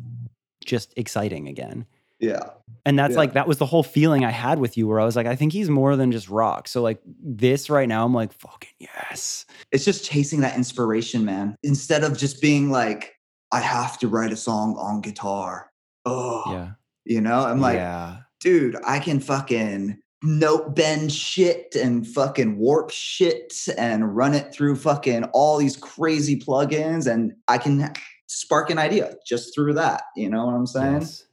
[0.64, 1.84] just exciting again.
[2.20, 2.50] yeah
[2.90, 3.18] And that's Yeah.
[3.18, 5.36] like that was the whole feeling I had with you, where I was like, I
[5.36, 6.66] think he's more than just rock.
[6.68, 9.46] So like this right now, I'm like, fucking yes.
[9.72, 13.14] it's just chasing that inspiration man instead of just being like
[13.52, 15.70] i have to write a song on guitar
[16.06, 16.70] oh Yeah.
[17.04, 18.18] you know i'm like yeah.
[18.40, 24.76] dude i can fucking note bend shit and fucking warp shit and run it through
[24.76, 27.92] fucking all these crazy plugins and i can
[28.28, 31.24] spark an idea just through that you know what i'm saying Yes.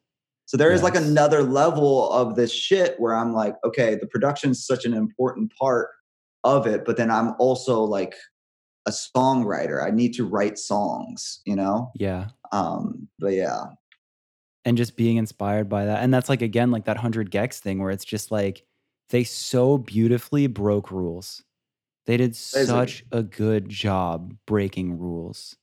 [0.48, 4.66] So there is like another level of this shit where I'm like, okay, the production's
[4.66, 5.90] such an important part
[6.46, 8.16] of it, but then I'm also like
[8.86, 9.86] a songwriter.
[9.86, 11.92] I need to write songs, you know?
[11.96, 12.30] Yeah.
[12.54, 13.66] Um, but yeah.
[14.64, 16.02] and just being inspired by that.
[16.02, 18.64] And that's like again like that 100 gecs thing where it's just like
[19.10, 21.44] they so beautifully broke rules.
[22.06, 25.58] They did such a good job breaking rules.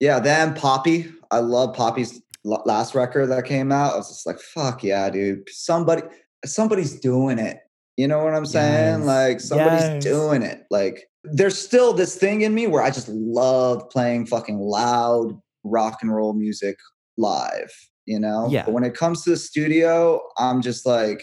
[0.00, 1.12] Yeah, then Poppy.
[1.30, 3.94] I love Poppy's last record that came out.
[3.94, 5.48] I was just like, fuck yeah, dude.
[5.48, 6.02] Somebody
[6.44, 7.58] somebody's doing it.
[7.96, 9.00] You know what I'm saying?
[9.00, 9.06] Yes.
[9.06, 10.02] Like somebody's Yes.
[10.04, 10.64] doing it.
[10.70, 15.98] Like there's still this thing in me where I just love playing fucking loud rock
[16.02, 16.76] and roll music
[17.16, 17.70] live,
[18.06, 18.48] you know?
[18.50, 18.64] Yeah.
[18.64, 21.22] But when it comes to the studio, I'm just like,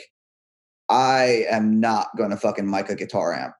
[0.87, 3.53] I am not gonna fucking mic a guitar amp.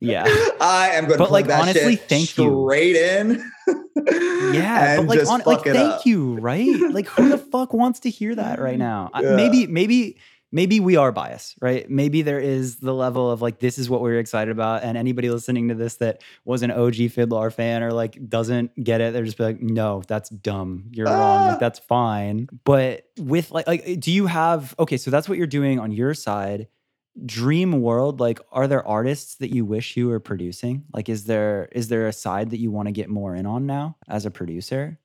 [0.00, 0.24] Yeah.
[0.60, 2.64] I am gonna But, like, honestly, thank you.
[2.66, 3.50] straight in.
[3.66, 6.06] Yeah, but like, on, like thank up.
[6.06, 6.68] you, right?
[6.90, 9.10] Like, who the fuck wants to hear that right now?
[9.14, 9.36] Yeah.
[9.36, 10.18] Maybe, maybe,
[10.52, 11.88] maybe we are biased, right?
[11.90, 15.30] Maybe there is the level of like, this is what we're excited about, and anybody
[15.30, 19.24] listening to this that was an OG FIDLAR fan or like doesn't get it, they're
[19.24, 20.84] just like, no, that's dumb.
[20.92, 21.16] You're wrong.
[21.16, 21.48] Ah.
[21.50, 22.48] Like, that's fine.
[22.64, 24.74] But with like, like, do you have?
[24.78, 26.68] Okay, so that's what you're doing on your side.
[27.24, 30.84] Dream world, like, are there artists that you wish you were producing?
[30.92, 33.66] Like, is there is there a side that you want to get more in on
[33.66, 34.98] now as a producer?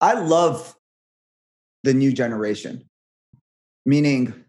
[0.00, 0.76] I love
[1.84, 2.84] the new generation,
[3.86, 4.44] meaning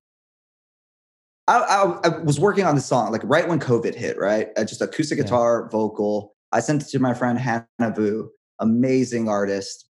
[1.47, 4.49] I, I, I was working on this song like right when COVID hit, right?
[4.58, 5.24] Uh, just acoustic Yeah.
[5.24, 6.36] guitar, vocal.
[6.51, 8.30] I sent it to my friend Hannah Vu,
[8.60, 9.88] amazing artist.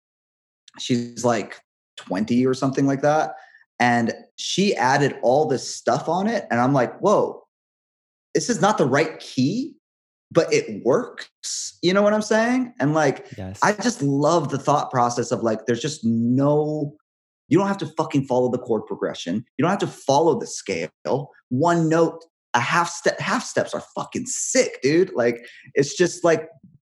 [0.80, 1.60] She's like
[1.98, 3.36] 20 or something like that.
[3.80, 6.46] And she added all this stuff on it.
[6.50, 7.46] And I'm like, whoa,
[8.34, 9.76] this is not the right key,
[10.32, 11.78] but it works.
[11.82, 12.74] You know what I'm saying?
[12.80, 13.60] And like, Yes.
[13.62, 16.96] I just love the thought process of like, there's just no,
[17.48, 19.46] you don't have to fucking follow the chord progression.
[19.58, 21.30] You don't have to follow the scale.
[21.50, 22.24] One note,
[22.54, 25.14] a half step, half steps are fucking sick, dude.
[25.14, 26.48] Like, it's just like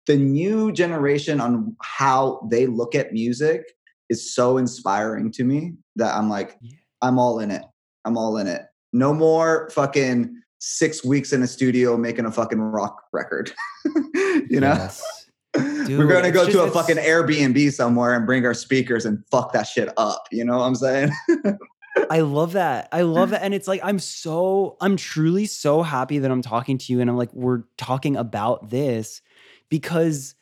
[0.06, 3.64] the new generation on how they look at music
[4.10, 6.78] is so inspiring to me that I'm like, Yeah.
[7.02, 7.64] I'm all in it.
[8.06, 8.62] I'm all in it.
[8.94, 13.52] No more fucking six weeks in a studio making a fucking rock record.
[13.86, 14.74] you know?
[14.74, 15.04] Yes.
[15.58, 19.54] We're gonna go just- to a fucking Airbnb somewhere and bring our speakers and fuck
[19.54, 20.24] that shit up.
[20.32, 21.12] You know what I'm saying?
[22.10, 22.88] I love that.
[22.92, 23.44] I love that.
[23.44, 27.10] And it's like, I'm so, I'm truly so happy that I'm talking to you and
[27.10, 29.22] I'm like, we're talking about this
[29.70, 30.34] because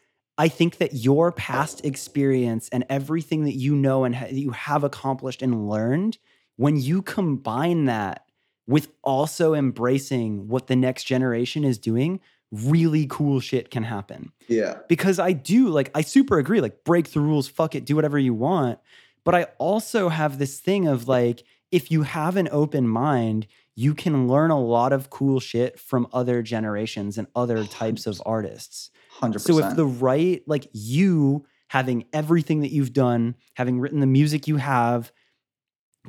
[0.41, 4.83] I think that your past experience and everything that you know and ha- you have
[4.83, 6.17] accomplished and learned,
[6.55, 8.25] when you combine that
[8.65, 12.21] with also embracing what the next generation is doing,
[12.51, 14.79] really cool shit can happen yeah.
[14.89, 18.19] because I do like I super agree like break the rules fuck it do whatever
[18.19, 18.77] you want
[19.23, 23.93] but I also have this thing of like if you have an open mind you
[23.93, 28.91] can learn a lot of cool shit from other generations and other types of artists.
[29.21, 29.41] 100%.
[29.41, 34.47] So if the right, like you having everything that you've done, having written the music
[34.47, 35.11] you have,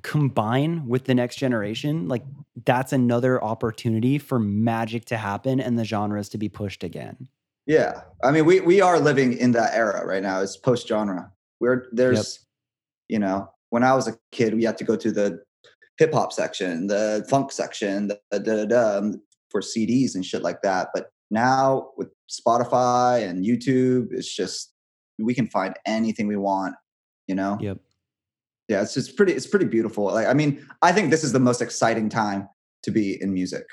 [0.03, 2.25] combine with the next generation, like
[2.65, 7.29] that's another opportunity for magic to happen and the genres to be pushed again.
[7.67, 8.03] Yeah.
[8.25, 10.41] I mean, we we are living in that era right now.
[10.41, 11.31] It's post genre.
[11.61, 12.45] We're there's,
[13.09, 15.43] you know, when I was a kid, we had to go to the
[15.99, 20.43] hip hop section, the funk section, the, the, the, the um, for CDs and shit
[20.43, 20.89] like that.
[20.93, 24.73] But now with Spotify and YouTube, it's just
[25.19, 26.75] we can find anything we want.
[27.27, 27.59] You know.
[27.61, 27.79] Yep.
[28.69, 29.33] Yeah, it's just pretty.
[29.33, 30.05] It's pretty beautiful.
[30.05, 32.49] Like, I mean, I think this is the most exciting time
[32.85, 33.65] to be in music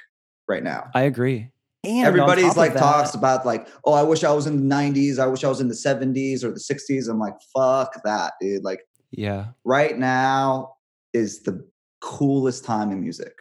[0.47, 0.89] right now.
[0.95, 1.51] I agree.
[1.85, 5.17] And Everybody's like that- talks about like, oh, I wish I was in the '90s.
[5.19, 7.07] I wish I was in the '70s or the '60s.
[7.09, 8.63] I'm like, fuck that, dude.
[8.63, 8.81] Like,
[9.11, 9.47] Yeah.
[9.63, 10.73] right now
[11.13, 11.65] is the
[12.01, 13.33] coolest time in music.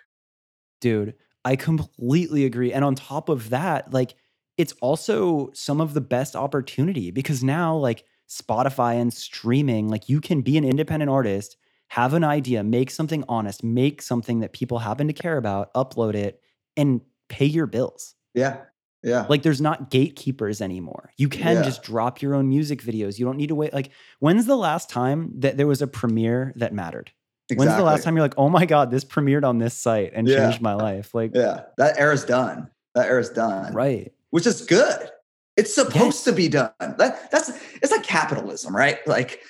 [0.81, 1.15] Dude,
[1.45, 2.73] I completely agree.
[2.73, 4.15] And on top of that, like
[4.57, 10.21] it's also some of the best opportunity because now, like Spotify and streaming, like you
[10.21, 11.57] can be an independent artist,
[11.89, 16.15] have an idea, make something honest, make something that people happen to care about, upload
[16.15, 16.41] it,
[16.77, 18.15] and pay your bills.
[18.35, 18.65] Yeah,
[19.03, 21.13] yeah, Like there's not gatekeepers anymore.
[21.17, 21.63] You can Yeah.
[21.63, 23.19] just drop your own music videos.
[23.19, 23.75] You don't need to wait.
[23.75, 27.13] Like, when's the last time that there was a premiere that mattered?
[27.57, 30.29] When's the last time you're like, oh my God, this premiered on this site and
[30.29, 30.37] Yeah.
[30.39, 31.15] changed my life?
[31.15, 32.69] Like, Yeah, that era's done.
[32.95, 33.73] That era's done.
[33.75, 34.13] right.
[34.31, 35.11] which is good.
[35.57, 36.71] It's supposed to be done.
[36.81, 37.51] That, that's
[37.83, 38.99] it's like capitalism, right?
[39.09, 39.41] Like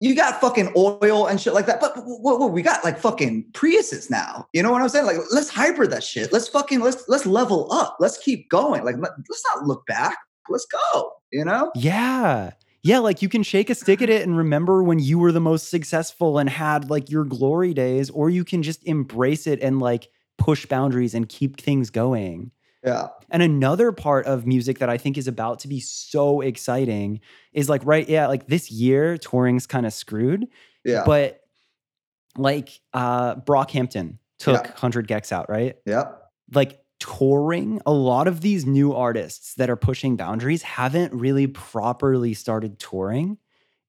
[0.00, 3.46] you got fucking oil and shit like that, but what, what, we got like fucking
[3.52, 4.46] Priuses now.
[4.52, 5.06] You know what I'm saying?
[5.06, 6.32] Like let's hybrid that shit.
[6.32, 7.96] Let's fucking let's let's level up.
[8.00, 8.84] Let's keep going.
[8.84, 10.16] Like let, let's not look back.
[10.48, 11.12] Let's go.
[11.32, 11.70] You know?
[11.74, 12.52] Yeah.
[12.88, 15.40] Yeah, like you can shake a stick at it and remember when you were the
[15.40, 19.78] most successful and had like your glory days, or you can just embrace it and
[19.78, 20.08] like
[20.38, 22.50] push boundaries and keep things going.
[22.82, 23.08] Yeah.
[23.28, 27.20] And another part of music that I think is about to be so exciting
[27.52, 30.46] is like, right, yeah, like this year touring's kind of screwed,
[30.84, 31.02] Yeah.
[31.04, 31.40] but
[32.36, 34.70] like uh Brockhampton took Yeah.
[34.70, 35.76] 100 gecs out, right?
[35.84, 36.22] yep.
[36.54, 42.34] like touring, a lot of these new artists that are pushing boundaries haven't really properly
[42.34, 43.38] started touring.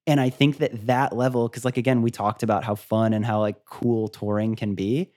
[0.06, 3.24] And I think that that level, because like again, we talked about how fun and
[3.24, 5.12] how like cool touring can be.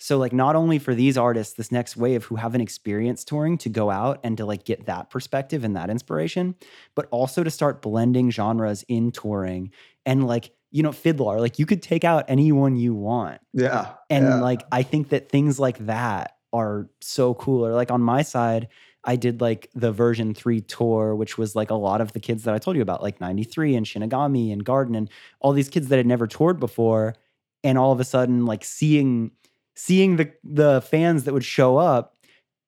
[0.00, 3.68] So like not only for these artists, this next wave who haven't experienced touring to
[3.68, 6.54] go out and to like get that perspective and that inspiration,
[6.94, 9.72] but also to start blending genres in touring
[10.06, 13.40] and like, you know, FIDLAR, like you could take out anyone you want.
[13.52, 13.94] Yeah.
[14.08, 14.40] And yeah.
[14.40, 17.66] like I think that things like that are so cool.
[17.66, 18.68] Or like on my side,
[19.04, 22.44] I did like the version three tour, which was like a lot of the kids
[22.44, 25.08] that I told you about, like 93 and Shinigami and Garden and
[25.40, 27.14] all these kids that had never toured before.
[27.64, 29.32] And all of a sudden, like seeing
[29.74, 32.14] seeing the the fans that would show up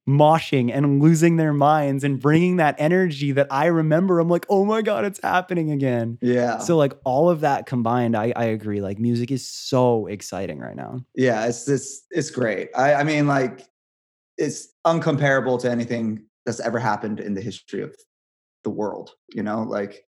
[0.09, 4.19] moshing and losing their minds and bringing that energy that I remember.
[4.19, 6.19] I'm like, oh my God, it's happening again.
[6.21, 6.59] yeah.
[6.59, 8.81] So like all of that combined, I, I agree.
[8.81, 11.05] Like music is so exciting right now.
[11.15, 13.69] yeah it's it's it's great i i mean like
[14.41, 17.95] it's uncomparable to anything that's ever happened in the history of
[18.65, 20.05] the world you know like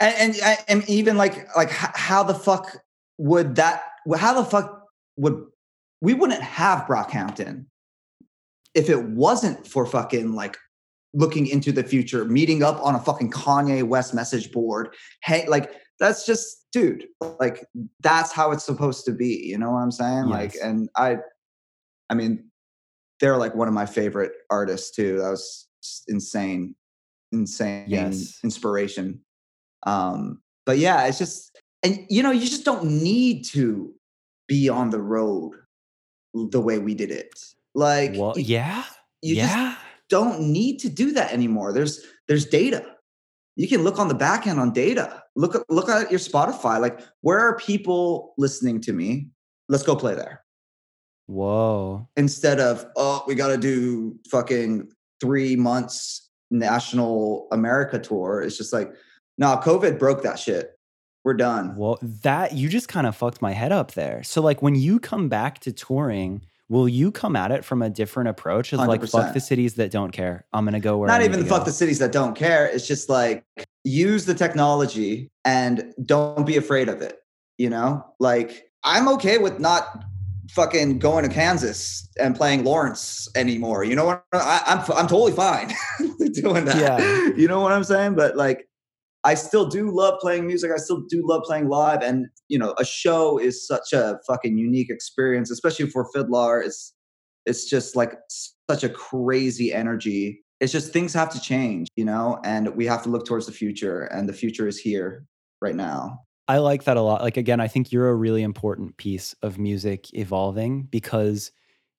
[0.00, 2.78] and and, and even like like how the fuck
[3.18, 3.82] would that
[4.16, 4.82] how the fuck
[5.16, 5.44] would
[6.00, 7.64] we wouldn't have brockhampton
[8.74, 10.56] if it wasn't for fucking like
[11.14, 15.72] looking into the future meeting up on a fucking kanye west message board hey like
[16.00, 17.06] that's just dude
[17.38, 17.64] like
[18.00, 20.26] that's how it's supposed to be you know what i'm saying?
[20.26, 21.18] Like and i
[22.10, 22.50] i mean
[23.20, 25.68] they're like one of my favorite artists too that was
[26.08, 26.74] insane
[27.32, 28.38] insane Yes.
[28.44, 29.20] inspiration
[29.86, 33.92] um but yeah it's just and you know you just don't need to
[34.48, 35.52] be on the road
[36.34, 37.30] the way we did it
[37.74, 38.84] like Well, yeah,
[39.20, 39.74] you just yeah,
[40.08, 41.72] don't need to do that anymore.
[41.72, 42.84] There's there's data.
[43.56, 45.22] You can look on the back end on data.
[45.34, 46.80] Look at look at your Spotify.
[46.80, 49.28] Like where are people listening to me?
[49.68, 50.43] Let's go play there.
[51.26, 58.42] Whoa, Instead of oh we got to do fucking three months national America tour.
[58.42, 58.92] It's just like
[59.38, 60.78] no, COVID broke that shit.
[61.24, 61.74] We're done.
[61.76, 64.22] well, that you just kind of fucked my head up there.
[64.22, 67.88] So like when you come back to touring, will you come at it from a
[67.88, 68.74] different approach?
[68.74, 70.44] Of like fuck the cities that don't care.
[70.52, 71.08] I'm gonna go where.
[71.08, 72.66] Not I even the fuck the cities that don't care.
[72.66, 73.44] It's just like
[73.84, 77.18] use the technology and don't be afraid of it.
[77.56, 80.04] You know, like I'm okay with not
[80.50, 83.84] fucking going to Kansas and playing Lawrence anymore.
[83.84, 84.24] You know what?
[84.32, 85.72] I, I'm I'm totally fine
[86.32, 86.76] doing that.
[86.76, 87.30] Yeah.
[87.36, 88.14] You know what I'm saying?
[88.14, 88.66] But like,
[89.24, 90.70] I still do love playing music.
[90.70, 92.02] I still do love playing live.
[92.02, 96.64] And, you know, a show is such a fucking unique experience, especially for FIDLAR.
[96.64, 96.94] It's,
[97.46, 98.12] it's just like
[98.70, 100.44] such a crazy energy.
[100.60, 103.52] It's just things have to change, you know, and we have to look towards the
[103.52, 104.02] future.
[104.02, 105.24] And the future is here
[105.62, 106.18] right now.
[106.46, 107.22] I like that a lot.
[107.22, 111.52] Like, again, I think you're a really important piece of music evolving because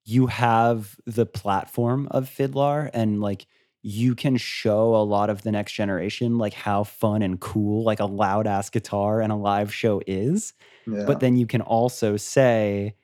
[0.04, 3.48] you have the platform of FIDLAR and like
[3.82, 8.00] you can show a lot of the next generation like how fun and cool like
[8.00, 10.54] a loud ass guitar and a live show is.
[10.86, 11.06] Yeah.
[11.06, 12.96] But then you can also say,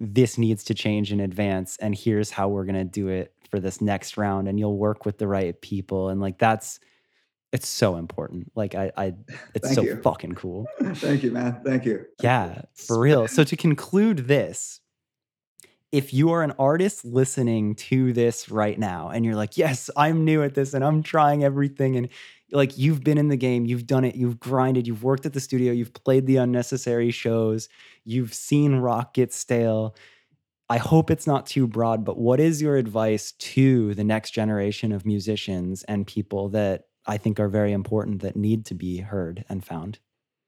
[0.00, 3.60] this needs to change in advance and here's how we're going to do it for
[3.60, 6.80] this next round and you'll work with the right people and like that's
[7.54, 9.14] it's so important like i i
[9.54, 9.96] it's so you.
[10.02, 11.60] fucking cool Thank you, man.
[11.64, 12.04] Thank you.
[12.20, 14.80] yeah for real so to conclude this
[15.92, 20.24] if you are an artist listening to this right now and you're like yes i'm
[20.24, 22.08] new at this and i'm trying everything and
[22.50, 25.40] like you've been in the game you've done it you've grinded you've worked at the
[25.40, 27.68] studio you've played the unnecessary shows
[28.04, 29.94] you've seen rock get stale
[30.68, 34.90] i hope it's not too broad but what is your advice to the next generation
[34.90, 39.44] of musicians and people that i think are very important that need to be heard
[39.48, 39.98] and found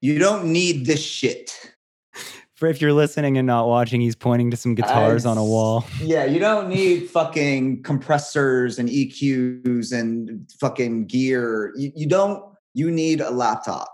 [0.01, 1.73] You don't need this shit.
[2.55, 5.85] for if you're listening and not watching he's pointing to some guitars on a wall
[6.01, 11.73] Yeah, you don't need fucking compressors and EQs and fucking gear.
[11.77, 12.43] You, you don't,
[12.75, 13.89] you need a laptop.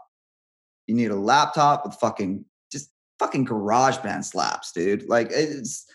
[0.86, 5.08] You need a laptop with fucking, just fucking GarageBand slaps, dude.
[5.08, 5.86] Like it's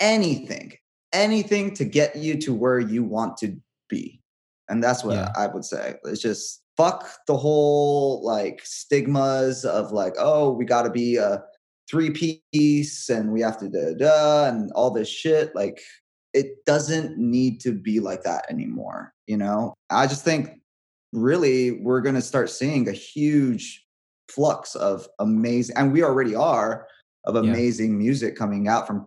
[0.00, 0.72] anything,
[1.12, 3.56] anything to get you to where you want to
[3.88, 4.20] be.
[4.68, 5.32] And that's what Yeah.
[5.36, 5.96] I would say.
[6.04, 11.42] It's just fuck the whole like stigmas of like, oh, we got to be a
[11.90, 15.54] three piece and we have to da da and all this shit.
[15.54, 15.80] Like
[16.34, 19.14] it doesn't need to be like that anymore.
[19.26, 20.50] You know, I just think
[21.12, 23.84] really we're going to start seeing a huge
[24.28, 26.86] flux of amazing, and we already are
[27.24, 27.42] of Yeah.
[27.50, 29.06] amazing music coming out from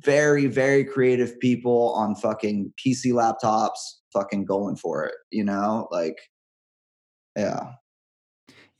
[0.00, 3.78] very, very creative people on fucking PC laptops,
[4.12, 5.14] fucking going for it.
[5.30, 6.18] You know, like,
[7.36, 7.72] yeah.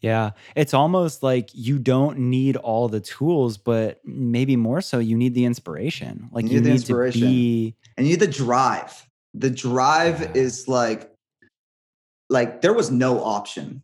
[0.00, 5.16] Yeah, it's almost like you don't need all the tools, but maybe more so you
[5.16, 6.28] need the inspiration.
[6.32, 7.20] Like You you, need the need inspiration.
[7.20, 10.32] to be and you need the drive the drive Yeah.
[10.34, 11.10] is like
[12.28, 13.82] like there was no option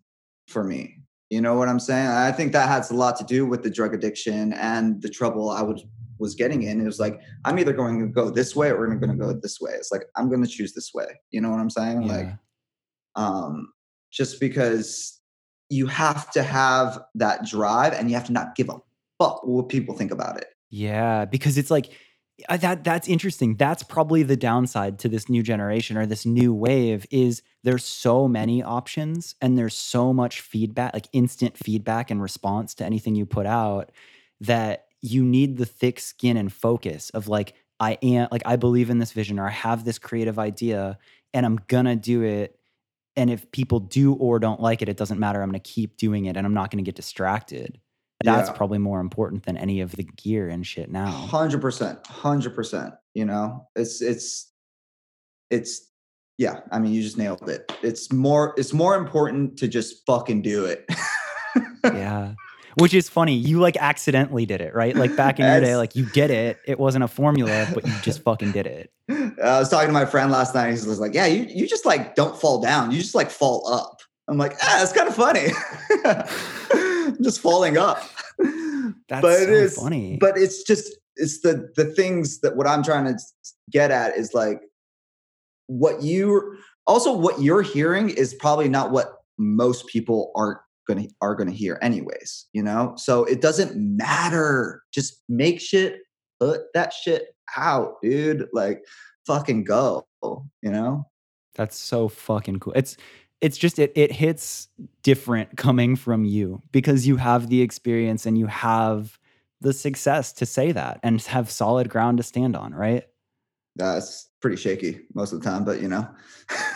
[0.48, 0.98] for me
[1.30, 3.70] you know what i'm saying i think that has a lot to do with the
[3.70, 5.84] drug addiction and the trouble i was
[6.18, 8.98] was getting in it was like i'm either going to go this way or i'm
[8.98, 9.72] going to go this way.
[9.72, 11.06] It's like i'm going to choose this way.
[11.30, 12.06] You know what i'm saying?
[12.06, 12.28] Like
[13.14, 13.72] um
[14.10, 15.18] just because
[15.70, 18.78] you have to have that drive and you have to not give a
[19.18, 20.46] fuck what people think about it.
[20.70, 21.90] Yeah, because it's like
[22.48, 23.56] uh, that that's interesting.
[23.56, 28.28] That's probably the downside to this new generation or this new wave is there's so
[28.28, 33.26] many options and there's so much feedback, like instant feedback and response to anything you
[33.26, 33.90] put out
[34.40, 38.90] that you need the thick skin and focus of like I am like I believe
[38.90, 40.98] in this vision or I have this creative idea
[41.32, 42.58] and I'm gonna do it
[43.16, 46.24] and if people do or don't like it it doesn't matter I'm gonna keep doing
[46.26, 47.78] it and I'm not gonna get distracted.
[48.24, 48.56] That's Yeah.
[48.56, 51.06] probably more important than any of the gear and shit now.
[51.06, 52.94] Hundred percent, hundred percent.
[53.14, 54.52] You know, it's it's
[55.50, 55.88] it's
[56.36, 56.60] yeah.
[56.72, 57.72] I mean, you just nailed it.
[57.82, 60.84] It's more it's more important to just fucking do it.
[61.84, 62.34] yeah.
[62.76, 63.34] Which is funny.
[63.34, 64.94] You like accidentally did it, right?
[64.94, 66.58] Like back in your day, like you get it.
[66.66, 68.92] It wasn't a formula, but you just fucking did it.
[69.10, 70.66] I was talking to my friend last night.
[70.66, 72.90] He was like, "Yeah, you you just like don't fall down.
[72.90, 75.48] You just like fall up." I'm like, "Ah, that's kind of funny."
[76.74, 78.02] I'm just falling up.
[79.08, 80.18] That's but so it is funny.
[80.20, 83.18] But it's just it's the the things that what I'm trying to
[83.70, 84.60] get at is like
[85.66, 86.56] what you
[86.86, 90.32] also what you're hearing is probably not what most people
[90.88, 92.46] aren't gonna are gonna hear anyways.
[92.52, 94.82] You know, so it doesn't matter.
[94.92, 96.00] Just make shit,
[96.40, 98.48] put that shit out, dude.
[98.52, 98.84] Like
[99.26, 100.06] fucking go.
[100.22, 101.06] You know.
[101.54, 102.72] That's so fucking cool.
[102.74, 102.96] It's
[103.40, 104.68] it's just it it hits
[105.02, 109.18] different coming from you because you have the experience and you have
[109.60, 113.04] the success to say that and have solid ground to stand on, right?
[113.74, 116.08] That's pretty shaky most of the time, but you know.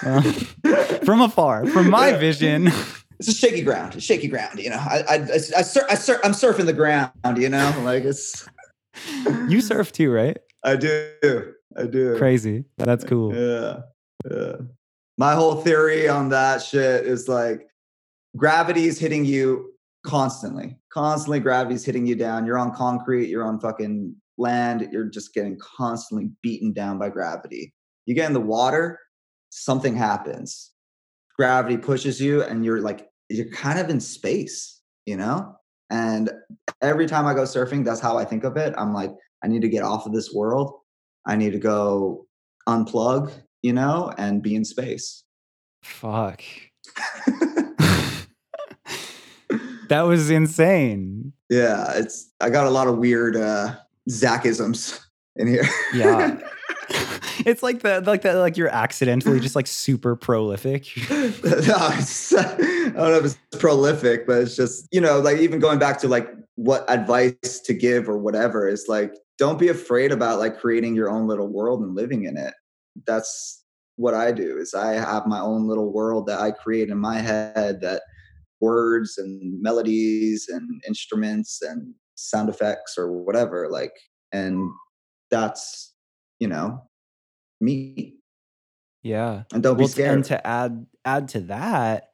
[0.05, 0.23] Well,
[1.05, 2.71] From afar, from my vision.
[3.23, 3.95] it's a shaky ground.
[3.95, 4.59] It's shaky ground.
[4.59, 7.13] You know, I I, I, I, sur- I sur- I'm surfing the ground.
[7.37, 8.49] You know, like it's.
[9.49, 10.39] you surf too, right?
[10.65, 11.55] I do.
[11.77, 12.19] I do.
[12.19, 12.65] Crazy.
[12.79, 13.33] That's cool.
[13.35, 13.83] Yeah.
[14.29, 14.57] Yeah.
[15.19, 17.69] My whole theory on that shit is like
[18.37, 19.73] gravity is hitting you
[20.05, 20.77] constantly.
[20.93, 22.45] Constantly, gravity's hitting you down.
[22.45, 23.29] You're on concrete.
[23.29, 24.89] You're on fucking land.
[24.91, 27.73] You're just getting constantly beaten down by gravity.
[28.07, 28.99] You get in the water,
[29.51, 30.73] something happens.
[31.39, 35.57] Gravity pushes you, and you're like you're kind of in space, you know?
[35.91, 36.31] And
[36.81, 38.75] every time I go surfing, that's how I think of it.
[38.77, 39.13] I'm like,
[39.43, 40.73] I need to get off of this world.
[41.27, 42.27] I need to go
[42.69, 45.25] unplug, you know, and be in space.
[45.83, 46.43] Fuck.
[49.89, 51.33] that was insane.
[51.51, 53.77] Yeah, it's I got a lot of weird uh
[54.09, 55.01] Zachisms
[55.37, 55.65] in here.
[55.95, 56.39] Yeah.
[57.47, 60.89] it's like the like that like you're accidentally just like super prolific.
[61.11, 65.79] no, I don't know if it's prolific, but it's just you know like even going
[65.79, 70.39] back to like what advice to give or whatever is like don't be afraid about
[70.39, 72.55] like creating your own little world and living in it.
[73.07, 73.65] That's
[73.97, 77.21] what I do is I have my own little world that I create in my
[77.21, 78.03] head that
[78.61, 83.93] words and melodies and instruments and sound effects or whatever like
[84.33, 84.71] and
[85.31, 85.93] that's
[86.39, 86.81] you know
[87.63, 88.15] me
[89.05, 89.43] yeah.
[89.53, 90.15] And don't well, be scared.
[90.15, 92.11] and to add add to that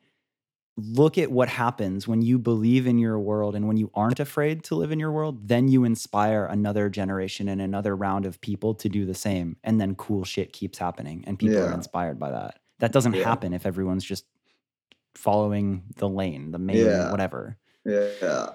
[0.78, 4.62] look at what happens when you believe in your world and when you aren't afraid
[4.62, 8.74] to live in your world then you inspire another generation and another round of people
[8.74, 12.30] to do the same and then cool shit keeps happening and people are inspired by
[12.30, 12.58] that.
[12.78, 13.24] That doesn't Yeah.
[13.24, 14.24] happen if everyone's just
[15.14, 17.10] following the lane the main Yeah.
[17.10, 17.58] whatever.
[17.84, 18.50] Yeah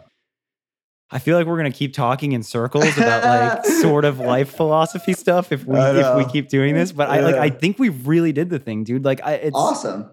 [1.13, 3.23] I feel like we're gonna keep talking in circles about
[3.63, 6.91] like sort of life philosophy stuff if we if we keep doing this.
[6.91, 9.05] But I like I think we really did the thing, dude.
[9.05, 10.09] Like I it's awesome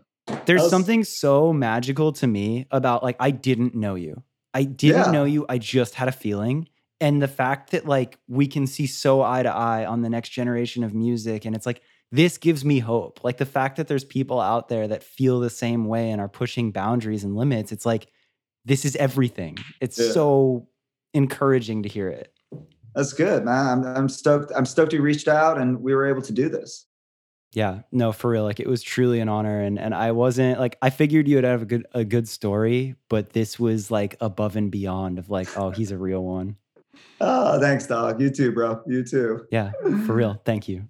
[0.46, 4.22] there's was- something so magical to me about like I didn't know you.
[4.54, 5.10] I didn't Yeah.
[5.10, 5.46] know you.
[5.48, 6.68] I just had a feeling.
[7.00, 10.28] And the fact that like we can see so eye to eye on the next
[10.28, 11.80] generation of music and it's like
[12.12, 13.24] this gives me hope.
[13.24, 16.28] Like the fact that there's people out there that feel the same way and are
[16.28, 17.72] pushing boundaries and limits.
[17.72, 18.08] It's like
[18.64, 19.56] this is everything.
[19.80, 20.10] It's Yeah.
[20.12, 20.68] so
[21.14, 22.32] encouraging to hear it.
[22.94, 26.22] that's good man I'm, I'm stoked i'm stoked you reached out and we were able
[26.22, 26.86] to do this
[27.52, 28.44] Yeah, no, for real.
[28.44, 31.44] Like it was truly an honor, and and I wasn't like I figured you would
[31.44, 35.48] have a good a good story, but this was like above and beyond of like,
[35.58, 36.54] oh, he's a real one.
[37.20, 39.72] oh thanks dog you too bro you too Yeah,
[40.06, 40.40] for real.
[40.44, 40.88] Thank you.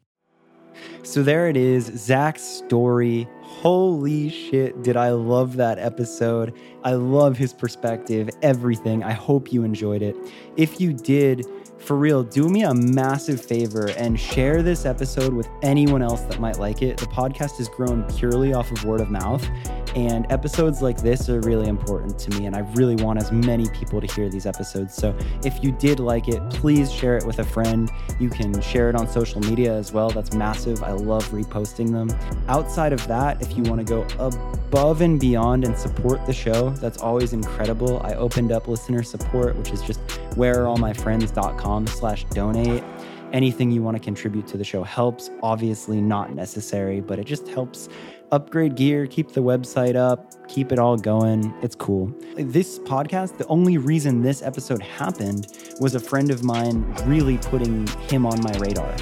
[1.02, 3.26] So there it is, Zach's story.
[3.58, 6.54] Holy shit, did I love that episode?
[6.82, 9.04] I love his perspective, everything.
[9.04, 10.16] I hope you enjoyed it.
[10.56, 11.44] If you did,
[11.76, 16.40] for real, do me a massive favor and share this episode with anyone else that
[16.40, 16.96] might like it.
[16.96, 19.46] The podcast has grown purely off of word of mouth,
[19.94, 23.68] and episodes like this are really important to me, and I really want as many
[23.70, 24.94] people to hear these episodes.
[24.94, 27.90] So if you did like it, please share it with a friend.
[28.18, 30.10] You can share it on social media as well.
[30.10, 30.82] That's massive.
[30.82, 32.10] I love reposting them.
[32.48, 36.70] Outside of that, if you want to go above and beyond and support the show,
[36.70, 38.00] that's always incredible.
[38.04, 40.00] I opened up listener support, which is just
[40.36, 42.84] whereareallmyfriends.com slash donate.
[43.32, 45.30] Anything you want to contribute to the show helps.
[45.42, 47.88] Obviously not necessary, but it just helps
[48.32, 51.52] upgrade gear, keep the website up, keep it all going.
[51.62, 52.12] It's cool.
[52.36, 55.48] This podcast, the only reason this episode happened
[55.80, 58.94] was a friend of mine really putting him on my radar.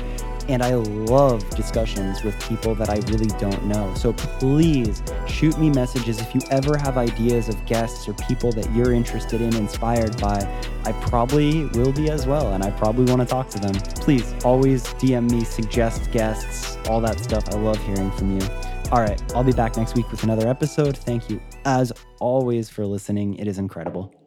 [0.49, 3.93] And I love discussions with people that I really don't know.
[3.95, 8.71] So please shoot me messages if you ever have ideas of guests or people that
[8.75, 10.39] you're interested in, inspired by.
[10.87, 13.75] I probably will be as well, and I probably want to talk to them.
[13.97, 17.47] Please always DM me, suggest guests, all that stuff.
[17.51, 18.49] I love hearing from you.
[18.91, 20.97] All right, I'll be back next week with another episode.
[20.97, 23.35] Thank you, as always, for listening.
[23.35, 24.18] It is incredible.